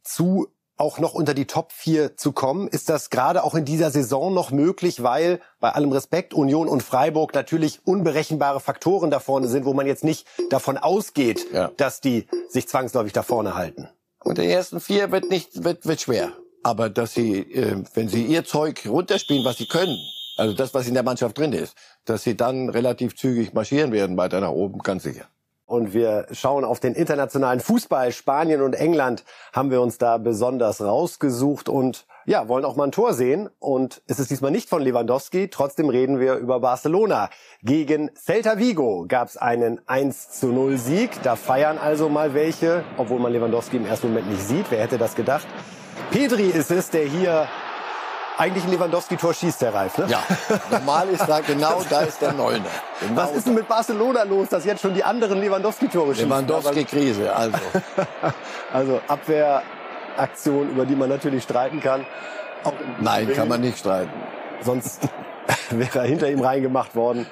[0.02, 0.48] zu,
[0.80, 2.66] auch noch unter die Top 4 zu kommen?
[2.66, 6.82] Ist das gerade auch in dieser Saison noch möglich, weil bei allem Respekt Union und
[6.82, 11.70] Freiburg natürlich unberechenbare Faktoren da vorne sind, wo man jetzt nicht davon ausgeht, ja.
[11.76, 13.88] dass die sich zwangsläufig da vorne halten?
[14.24, 18.24] Und der ersten vier wird nicht wird, wird schwer, aber dass sie, äh, wenn sie
[18.24, 19.96] ihr Zeug runterspielen, was sie können,
[20.36, 21.74] also das, was in der Mannschaft drin ist,
[22.04, 25.26] dass sie dann relativ zügig marschieren werden weiter nach oben, ganz sicher
[25.70, 28.10] und wir schauen auf den internationalen Fußball.
[28.10, 32.92] Spanien und England haben wir uns da besonders rausgesucht und ja, wollen auch mal ein
[32.92, 33.48] Tor sehen.
[33.60, 35.48] Und es ist diesmal nicht von Lewandowski.
[35.48, 37.30] Trotzdem reden wir über Barcelona.
[37.62, 41.22] Gegen Celta Vigo gab es einen 1 zu 0 Sieg.
[41.22, 44.72] Da feiern also mal welche, obwohl man Lewandowski im ersten Moment nicht sieht.
[44.72, 45.46] Wer hätte das gedacht?
[46.10, 47.46] Pedri ist es, der hier
[48.40, 50.06] eigentlich ein Lewandowski-Tor schießt, der Reif, ne?
[50.08, 50.22] Ja,
[50.70, 52.64] normal ist da genau, da ist der Neuner.
[53.00, 56.28] Genau Was ist denn mit Barcelona los, dass jetzt schon die anderen Lewandowski-Tore schießen?
[56.28, 57.58] Lewandowski-Krise, also.
[58.72, 62.06] also Abwehraktion, über die man natürlich streiten kann.
[63.00, 64.12] Nein, kann man nicht streiten.
[64.62, 65.02] Sonst
[65.70, 67.26] wäre er hinter ihm reingemacht worden.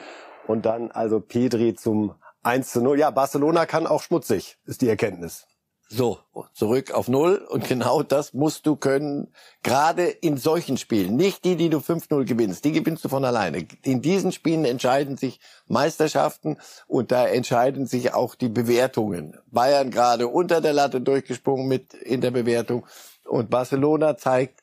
[0.46, 2.98] Und dann also Pedri zum 1 zu 0.
[2.98, 5.46] Ja, Barcelona kann auch schmutzig, ist die Erkenntnis.
[5.90, 6.18] So,
[6.52, 7.36] zurück auf Null.
[7.48, 9.32] Und genau das musst du können,
[9.62, 11.16] gerade in solchen Spielen.
[11.16, 13.66] Nicht die, die du 5-0 gewinnst, die gewinnst du von alleine.
[13.82, 16.58] In diesen Spielen entscheiden sich Meisterschaften
[16.88, 19.38] und da entscheiden sich auch die Bewertungen.
[19.46, 22.84] Bayern gerade unter der Latte durchgesprungen mit in der Bewertung
[23.24, 24.60] und Barcelona zeigt,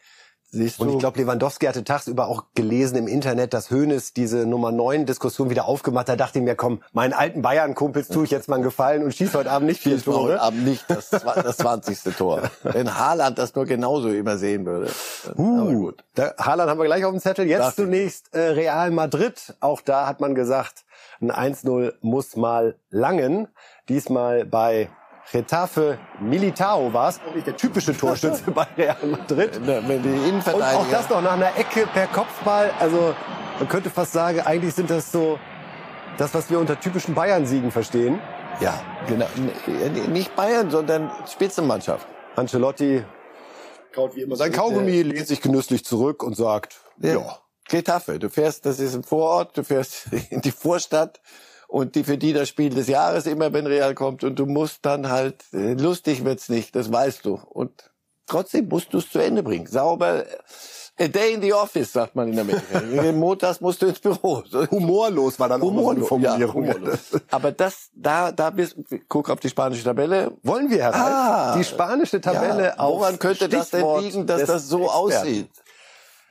[0.47, 4.71] Siehst und ich glaube, Lewandowski hatte tagsüber auch gelesen im Internet, dass Hoeneß diese Nummer
[4.71, 6.19] 9 Diskussion wieder aufgemacht hat.
[6.19, 9.13] Da dachte ich mir, komm, meinen alten Bayern-Kumpels tue ich jetzt mal einen Gefallen und
[9.13, 10.33] schieße heute Abend nicht vier Tore.
[10.33, 12.15] Heute Abend nicht das, das 20.
[12.15, 12.43] Tor.
[12.63, 14.91] Wenn Haaland das nur genauso übersehen würde.
[15.35, 16.03] Uh, Aber gut.
[16.15, 17.47] Der Haaland haben wir gleich auf dem Zettel.
[17.47, 19.55] Jetzt Darf zunächst äh, Real Madrid.
[19.59, 20.85] Auch da hat man gesagt,
[21.19, 23.47] ein 1-0 muss mal langen.
[23.89, 24.89] Diesmal bei
[25.33, 29.59] Retafe Militao war es, nicht der typische Torschütze bei Real Madrid.
[29.65, 32.71] Wenn die Und auch das noch nach einer Ecke per Kopfball.
[32.79, 33.15] Also
[33.59, 35.39] man könnte fast sagen, eigentlich sind das so
[36.17, 38.19] das, was wir unter typischen Bayern-Siegen verstehen.
[38.61, 39.27] Ja, genau.
[40.09, 42.07] Nicht Bayern, sondern Spitzenmannschaft.
[42.35, 43.03] Ancelotti
[43.95, 47.15] kaut wie immer sein Kaugummi, lehnt sich genüsslich zurück und sagt, ja.
[47.15, 47.39] ja.
[47.67, 51.21] Getafe, du fährst, das ist ein Vorort, du fährst in die Vorstadt
[51.75, 54.85] und die für die das Spiel des Jahres immer, wenn Real kommt und du musst
[54.85, 57.37] dann halt, äh, lustig wird's nicht, das weißt du.
[57.49, 57.91] Und
[58.27, 59.67] trotzdem musst du es zu Ende bringen.
[59.67, 60.23] Sauber.
[60.97, 63.11] A day in the office, sagt man in Amerika.
[63.11, 64.41] Montags musst du ins Büro.
[64.71, 67.11] Humorlos war dann humorlos, auch Ja, humorlos.
[67.29, 68.77] Aber das, da, da bist,
[69.09, 70.31] guck auf die spanische Tabelle.
[70.43, 71.01] Wollen wir herein?
[71.01, 74.97] Ah, die spanische Tabelle ja, Woran könnte das denn liegen, dass das so Experten.
[74.97, 75.49] aussieht?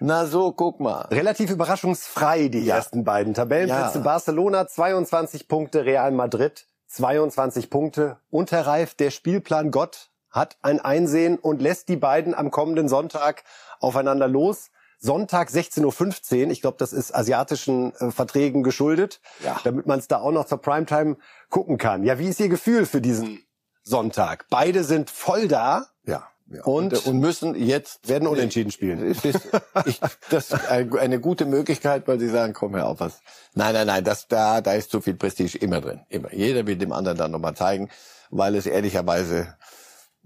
[0.07, 1.07] Na so, guck mal.
[1.11, 2.76] Relativ überraschungsfrei die ja.
[2.76, 3.98] ersten beiden Tabellenplätze.
[3.98, 4.05] Ja.
[4.05, 8.18] Barcelona 22 Punkte, Real Madrid 22 Punkte.
[8.28, 12.86] Und Herr Reif, der Spielplan Gott hat ein Einsehen und lässt die beiden am kommenden
[12.86, 13.44] Sonntag
[13.80, 14.70] aufeinander los.
[14.98, 16.50] Sonntag 16.15 Uhr.
[16.50, 19.59] Ich glaube, das ist asiatischen äh, Verträgen geschuldet, ja.
[19.64, 21.16] damit man es da auch noch zur Primetime
[21.48, 22.05] gucken kann.
[22.05, 23.42] Ja, wie ist Ihr Gefühl für diesen
[23.84, 24.44] Sonntag?
[24.50, 25.86] Beide sind voll da.
[26.05, 26.28] Ja.
[26.62, 29.02] Und, und, müssen jetzt werden unentschieden spielen.
[29.02, 29.24] Ist,
[29.86, 30.00] ich,
[30.30, 33.20] das ist eine gute Möglichkeit, weil sie sagen, komm her auf was.
[33.55, 36.32] Nein, nein, nein, das da da ist zu viel Prestige immer drin, immer.
[36.32, 37.88] Jeder will dem anderen dann nochmal zeigen,
[38.30, 39.55] weil es ehrlicherweise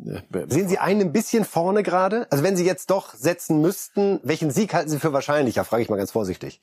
[0.05, 2.27] äh, Sehen Sie einen ein bisschen vorne gerade?
[2.31, 5.65] Also wenn Sie jetzt doch setzen müssten, welchen Sieg halten Sie für wahrscheinlicher?
[5.65, 6.61] Frage ich mal ganz vorsichtig.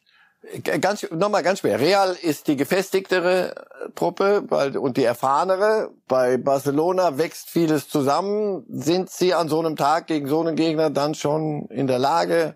[0.79, 1.79] Ganz, nochmal ganz schwer.
[1.79, 4.41] Real ist die gefestigtere äh, Truppe
[4.79, 5.91] und die erfahrenere.
[6.07, 8.65] Bei Barcelona wächst vieles zusammen.
[8.69, 12.55] Sind sie an so einem Tag gegen so einen Gegner dann schon in der Lage?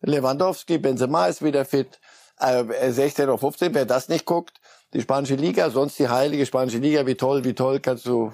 [0.00, 2.00] Lewandowski, Benzema ist wieder fit.
[2.40, 4.60] 16 oder 15, wer das nicht guckt,
[4.94, 8.30] die spanische Liga, sonst die heilige spanische Liga, wie toll, wie toll kannst du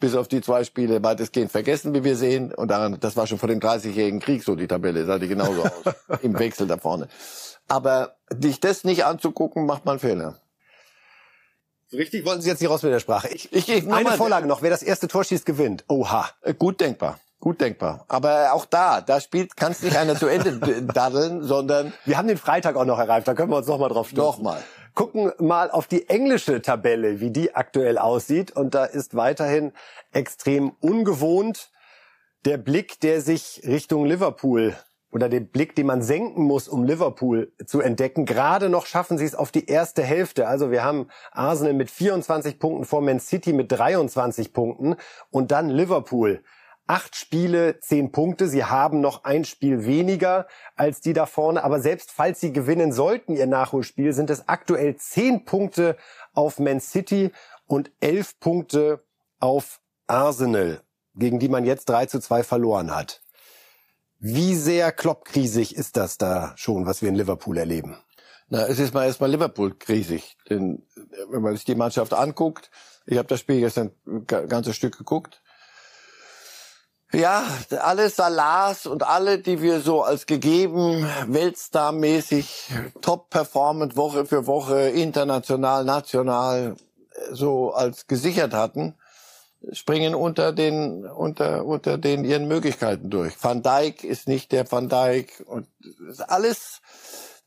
[0.00, 2.54] bis auf die zwei Spiele weitestgehend vergessen, wie wir sehen.
[2.54, 5.62] Und daran, das war schon vor dem 30-jährigen Krieg so, die Tabelle sah die genauso
[5.62, 5.72] aus.
[6.22, 7.08] Im Wechsel da vorne.
[7.68, 10.40] Aber dich das nicht anzugucken, macht man Fehler.
[11.92, 13.28] Richtig wollten Sie jetzt nicht raus mit der Sprache.
[13.28, 15.84] Ich, ich, ich Eine Vorlage noch, wer das erste Tor schießt, gewinnt.
[15.88, 16.28] Oha.
[16.42, 17.18] Äh, gut denkbar.
[17.40, 18.04] Gut denkbar.
[18.08, 21.92] Aber auch da, da spielt, kannst nicht einer zu Ende daddeln, sondern...
[22.04, 24.26] Wir haben den Freitag auch noch erreicht, da können wir uns noch mal drauf stürzen.
[24.26, 24.62] Noch mal.
[24.94, 28.50] Gucken mal auf die englische Tabelle, wie die aktuell aussieht.
[28.50, 29.72] Und da ist weiterhin
[30.12, 31.70] extrem ungewohnt
[32.44, 34.76] der Blick, der sich Richtung Liverpool
[35.10, 38.26] oder den Blick, den man senken muss, um Liverpool zu entdecken.
[38.26, 40.46] Gerade noch schaffen sie es auf die erste Hälfte.
[40.46, 44.96] Also wir haben Arsenal mit 24 Punkten vor Man City mit 23 Punkten
[45.30, 46.42] und dann Liverpool.
[46.86, 48.48] Acht Spiele, zehn Punkte.
[48.48, 51.62] Sie haben noch ein Spiel weniger als die da vorne.
[51.62, 55.96] Aber selbst falls sie gewinnen sollten, ihr Nachholspiel, sind es aktuell zehn Punkte
[56.32, 57.30] auf Man City
[57.66, 59.04] und elf Punkte
[59.38, 60.80] auf Arsenal,
[61.14, 63.20] gegen die man jetzt 3 zu 2 verloren hat.
[64.20, 67.96] Wie sehr kloppkrisig ist das da schon, was wir in Liverpool erleben?
[68.48, 70.82] Na, es ist mal erstmal Liverpool krisig, denn
[71.30, 72.70] wenn man sich die Mannschaft anguckt,
[73.06, 75.42] ich habe das Spiel gestern ein ganzes Stück geguckt.
[77.12, 77.44] Ja,
[77.80, 84.90] alle Salars und alle, die wir so als gegeben, Weltstar-mäßig, top performant Woche für Woche,
[84.90, 86.76] international, national,
[87.30, 88.94] so als gesichert hatten,
[89.72, 93.34] springen unter den unter unter den ihren Möglichkeiten durch.
[93.42, 95.66] Van Dijk ist nicht der Van Dijk und
[96.28, 96.80] alles.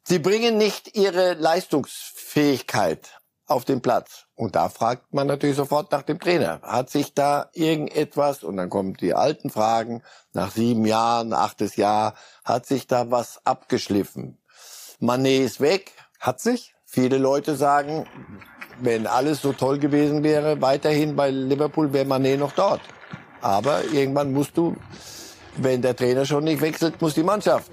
[0.03, 4.26] Sie bringen nicht ihre Leistungsfähigkeit auf den Platz.
[4.36, 6.62] Und da fragt man natürlich sofort nach dem Trainer.
[6.64, 10.01] Hat sich da irgendetwas, und dann kommen die alten Fragen,
[10.34, 14.39] nach sieben Jahren, achtes Jahr, hat sich da was abgeschliffen?
[14.99, 15.91] Manet ist weg.
[16.20, 16.74] Hat sich?
[16.86, 18.07] Viele Leute sagen,
[18.82, 22.82] wenn alles so toll gewesen wäre, weiterhin bei Liverpool wäre Mané noch dort.
[23.41, 24.75] Aber irgendwann musst du,
[25.57, 27.71] wenn der Trainer schon nicht wechselt, muss die Mannschaft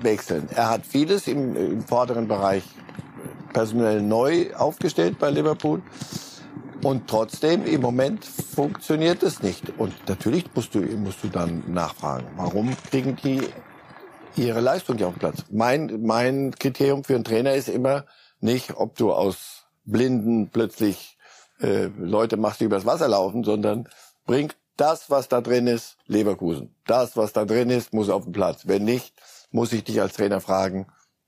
[0.00, 0.48] wechseln.
[0.54, 2.62] Er hat vieles im, im vorderen Bereich
[3.52, 5.82] personell neu aufgestellt bei Liverpool.
[6.82, 9.78] Und trotzdem, im Moment funktioniert es nicht.
[9.78, 13.40] Und natürlich musst du, musst du dann nachfragen, warum kriegen die
[14.36, 15.44] ihre Leistung nicht auf Platz?
[15.50, 18.04] Mein, mein Kriterium für einen Trainer ist immer
[18.40, 19.57] nicht, ob du aus
[19.90, 21.16] Blinden plötzlich
[21.60, 23.88] äh, Leute machst, die übers Wasser laufen, sondern
[24.26, 26.74] bringt das, was da drin ist, Leverkusen.
[26.86, 28.68] Das, was da drin ist, muss auf den Platz.
[28.68, 29.12] Wenn nicht,
[29.50, 30.86] muss ich dich als Trainer fragen,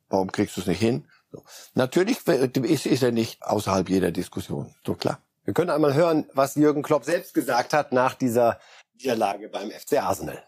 [0.08, 1.04] warum kriegst du es nicht hin?
[1.32, 1.42] So.
[1.74, 5.20] Natürlich ist, ist er nicht außerhalb jeder Diskussion, so klar.
[5.44, 8.60] Wir können einmal hören, was Jürgen Klopp selbst gesagt hat nach dieser
[8.94, 10.42] Niederlage beim FC Arsenal.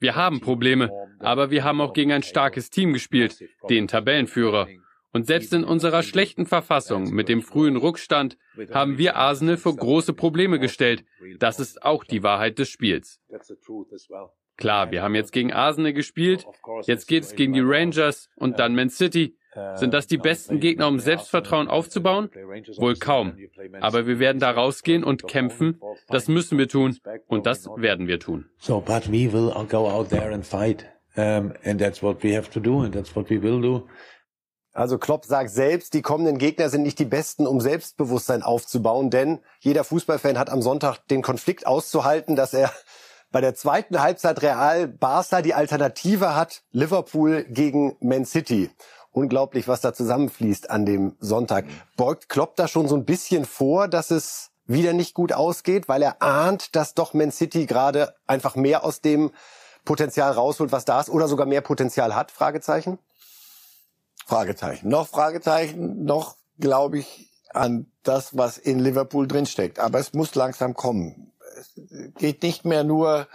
[0.00, 0.90] Wir haben Probleme,
[1.20, 3.38] aber wir haben auch gegen ein starkes Team gespielt,
[3.68, 4.66] den Tabellenführer.
[5.12, 8.38] Und selbst in unserer schlechten Verfassung mit dem frühen Rückstand
[8.72, 11.04] haben wir Arsenal vor große Probleme gestellt.
[11.38, 13.20] Das ist auch die Wahrheit des Spiels.
[14.56, 16.46] Klar, wir haben jetzt gegen Arsenal gespielt,
[16.86, 19.36] jetzt geht es gegen die Rangers und dann Man City.
[19.74, 22.30] Sind das die besten Gegner, um Selbstvertrauen aufzubauen?
[22.78, 23.36] Wohl kaum.
[23.80, 25.78] Aber wir werden da rausgehen und kämpfen.
[26.08, 26.98] Das müssen wir tun.
[27.26, 28.46] Und das werden wir tun.
[28.56, 30.86] So, but we will go out there and fight.
[31.14, 33.86] Um, and that's what we have to do and that's what we will do.
[34.72, 39.40] Also Klopp sagt selbst, die kommenden Gegner sind nicht die besten, um Selbstbewusstsein aufzubauen, denn
[39.60, 42.70] jeder Fußballfan hat am Sonntag den Konflikt auszuhalten, dass er
[43.32, 48.70] bei der zweiten Halbzeit Real Barca die Alternative hat, Liverpool gegen Man City.
[49.10, 51.66] Unglaublich, was da zusammenfließt an dem Sonntag.
[51.96, 56.02] Beugt Klopp da schon so ein bisschen vor, dass es wieder nicht gut ausgeht, weil
[56.02, 59.32] er ahnt, dass doch Man City gerade einfach mehr aus dem
[59.84, 62.30] Potenzial rausholt, was da ist, oder sogar mehr Potenzial hat?
[62.30, 62.98] Fragezeichen.
[64.32, 64.88] Fragezeichen.
[64.88, 69.78] Noch Fragezeichen, noch glaube ich an das, was in Liverpool drinsteckt.
[69.78, 71.32] Aber es muss langsam kommen.
[71.58, 71.72] Es
[72.18, 73.26] geht nicht mehr nur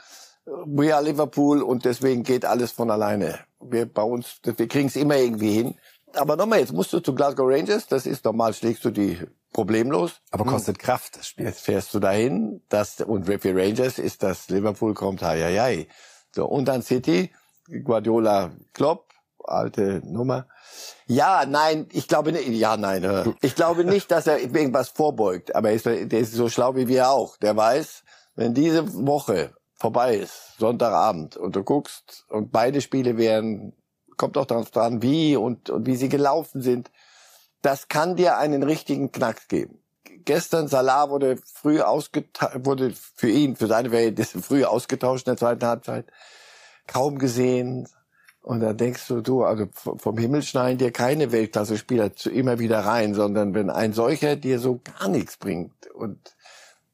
[0.46, 3.38] we are Liverpool und deswegen geht alles von alleine.
[3.60, 5.76] Wir bei uns, wir kriegen es immer irgendwie hin.
[6.14, 9.20] Aber nochmal, jetzt musst du zu Glasgow Rangers, das ist normal, schlägst du die
[9.54, 10.14] problemlos.
[10.32, 10.84] Aber kostet hm.
[10.84, 11.46] Kraft, das Spiel.
[11.46, 15.88] Jetzt fährst du dahin, das, und für Rangers ist das Liverpool kommt, hei, hei, hei.
[16.34, 17.32] So, und dann City,
[17.84, 19.07] Guardiola, Klopp,
[19.48, 20.48] alte Nummer.
[21.06, 25.56] Ja, nein, ich glaube nicht, ja, nein, äh, ich glaube nicht, dass er irgendwas vorbeugt,
[25.56, 27.38] aber er ist, der ist so schlau wie wir auch.
[27.38, 28.04] Der weiß,
[28.36, 33.74] wenn diese Woche vorbei ist, Sonntagabend, und du guckst, und beide Spiele wären,
[34.18, 36.92] kommt auch darauf dran, wie und, und wie sie gelaufen sind,
[37.62, 39.82] das kann dir einen richtigen Knacks geben.
[40.26, 45.38] Gestern Salah wurde früh ausgetauscht, wurde für ihn, für seine Verhältnisse früh ausgetauscht in der
[45.38, 46.06] zweiten Halbzeit.
[46.86, 47.88] Kaum gesehen.
[48.48, 53.14] Und da denkst du, du, also vom Himmel schneiden dir keine Weltklasse-Spieler immer wieder rein,
[53.14, 56.34] sondern wenn ein solcher dir so gar nichts bringt und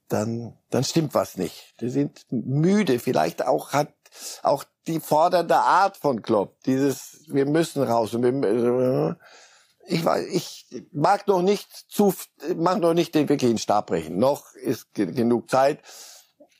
[0.07, 1.75] dann, dann stimmt was nicht.
[1.79, 2.97] Die sind müde.
[2.97, 3.93] Vielleicht auch hat
[4.41, 6.55] auch die fordernde Art von Klopp.
[6.65, 8.15] Dieses, wir müssen raus.
[8.15, 9.19] Und wir,
[9.85, 12.15] ich weiß, ich mag noch nicht zu,
[12.55, 14.17] mag noch nicht den wirklichen Stab brechen.
[14.17, 15.81] Noch ist genug Zeit.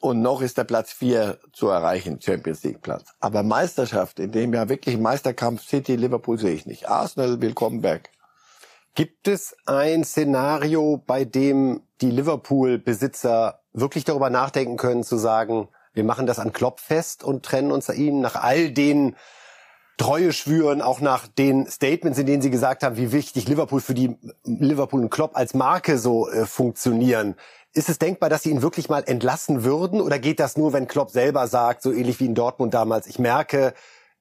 [0.03, 3.05] Und noch ist der Platz vier zu erreichen, Champions League Platz.
[3.21, 6.89] Aber Meisterschaft, in dem ja wirklich Meisterkampf City, Liverpool sehe ich nicht.
[6.89, 8.11] Arsenal, willkommen back.
[8.95, 16.03] Gibt es ein Szenario, bei dem die Liverpool-Besitzer wirklich darüber nachdenken können, zu sagen, wir
[16.03, 19.15] machen das an Klopp fest und trennen uns an ihnen nach all den
[19.95, 23.93] Treue schwüren, auch nach den Statements, in denen sie gesagt haben, wie wichtig Liverpool für
[23.93, 27.35] die Liverpool und Klopp als Marke so äh, funktionieren.
[27.75, 30.87] Ist es denkbar, dass sie ihn wirklich mal entlassen würden oder geht das nur, wenn
[30.87, 33.73] Klopp selber sagt, so ähnlich wie in Dortmund damals, ich merke,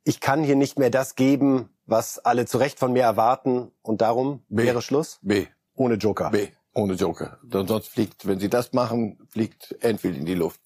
[0.04, 4.00] ich kann hier nicht mehr das geben, was alle zu Recht von mir erwarten und
[4.00, 4.64] darum B.
[4.64, 5.18] wäre Schluss?
[5.20, 5.46] B.
[5.74, 6.30] Ohne Joker.
[6.30, 6.48] B.
[6.74, 7.38] Ohne Joker.
[7.50, 10.60] Sonst fliegt, wenn sie das machen, fliegt Enfield in die Luft.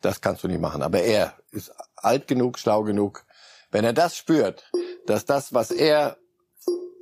[0.00, 0.80] Das kannst du nicht machen.
[0.80, 3.26] Aber er ist alt genug, schlau genug.
[3.70, 4.70] Wenn er das spürt,
[5.06, 6.16] dass das, was er,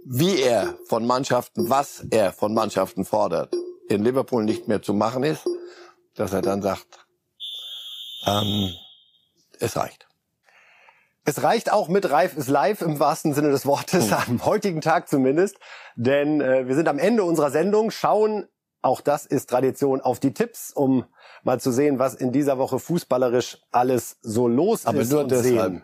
[0.05, 3.55] wie er von Mannschaften, was er von Mannschaften fordert,
[3.89, 5.47] in Liverpool nicht mehr zu machen ist,
[6.15, 7.07] dass er dann sagt,
[8.27, 8.73] ähm,
[9.59, 10.07] es reicht.
[11.25, 15.09] Es reicht auch mit Reif ist live im wahrsten Sinne des Wortes, am heutigen Tag
[15.09, 15.59] zumindest.
[15.95, 18.49] Denn äh, wir sind am Ende unserer Sendung, schauen,
[18.81, 21.05] auch das ist Tradition, auf die Tipps, um
[21.43, 25.13] mal zu sehen, was in dieser Woche fußballerisch alles so los Aber ist.
[25.13, 25.73] Aber nur deshalb.
[25.73, 25.83] Sehen.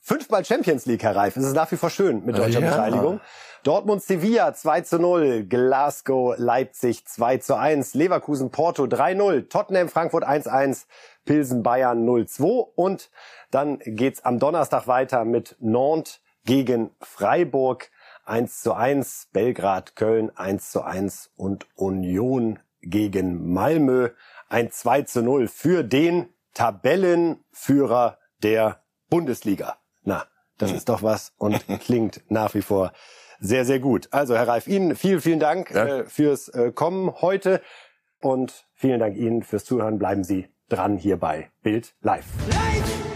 [0.00, 1.36] Fünfmal Champions League, Herr Reif.
[1.36, 2.70] Es ist nach wie vor schön mit deutscher ja.
[2.70, 3.20] Beteiligung.
[3.66, 10.22] Dortmund Sevilla 2 zu 0, Glasgow Leipzig 2 zu 1, Leverkusen Porto 3-0, Tottenham Frankfurt
[10.22, 10.86] 1-1,
[11.24, 12.44] Pilsen Bayern 0-2
[12.76, 13.10] und
[13.50, 17.90] dann geht's am Donnerstag weiter mit Nantes gegen Freiburg
[18.24, 24.10] 1 zu 1, Belgrad Köln 1 zu 1 und Union gegen Malmö
[24.48, 29.78] ein 2 zu 0 für den Tabellenführer der Bundesliga.
[30.04, 30.24] Na,
[30.56, 32.92] das ist doch was und klingt nach wie vor
[33.40, 34.08] sehr, sehr gut.
[34.10, 35.86] Also Herr Reif, Ihnen vielen, vielen Dank ja.
[35.86, 37.60] äh, fürs äh, Kommen heute
[38.20, 39.98] und vielen Dank Ihnen fürs Zuhören.
[39.98, 42.26] Bleiben Sie dran hier bei Bild Live.
[42.48, 43.15] Live!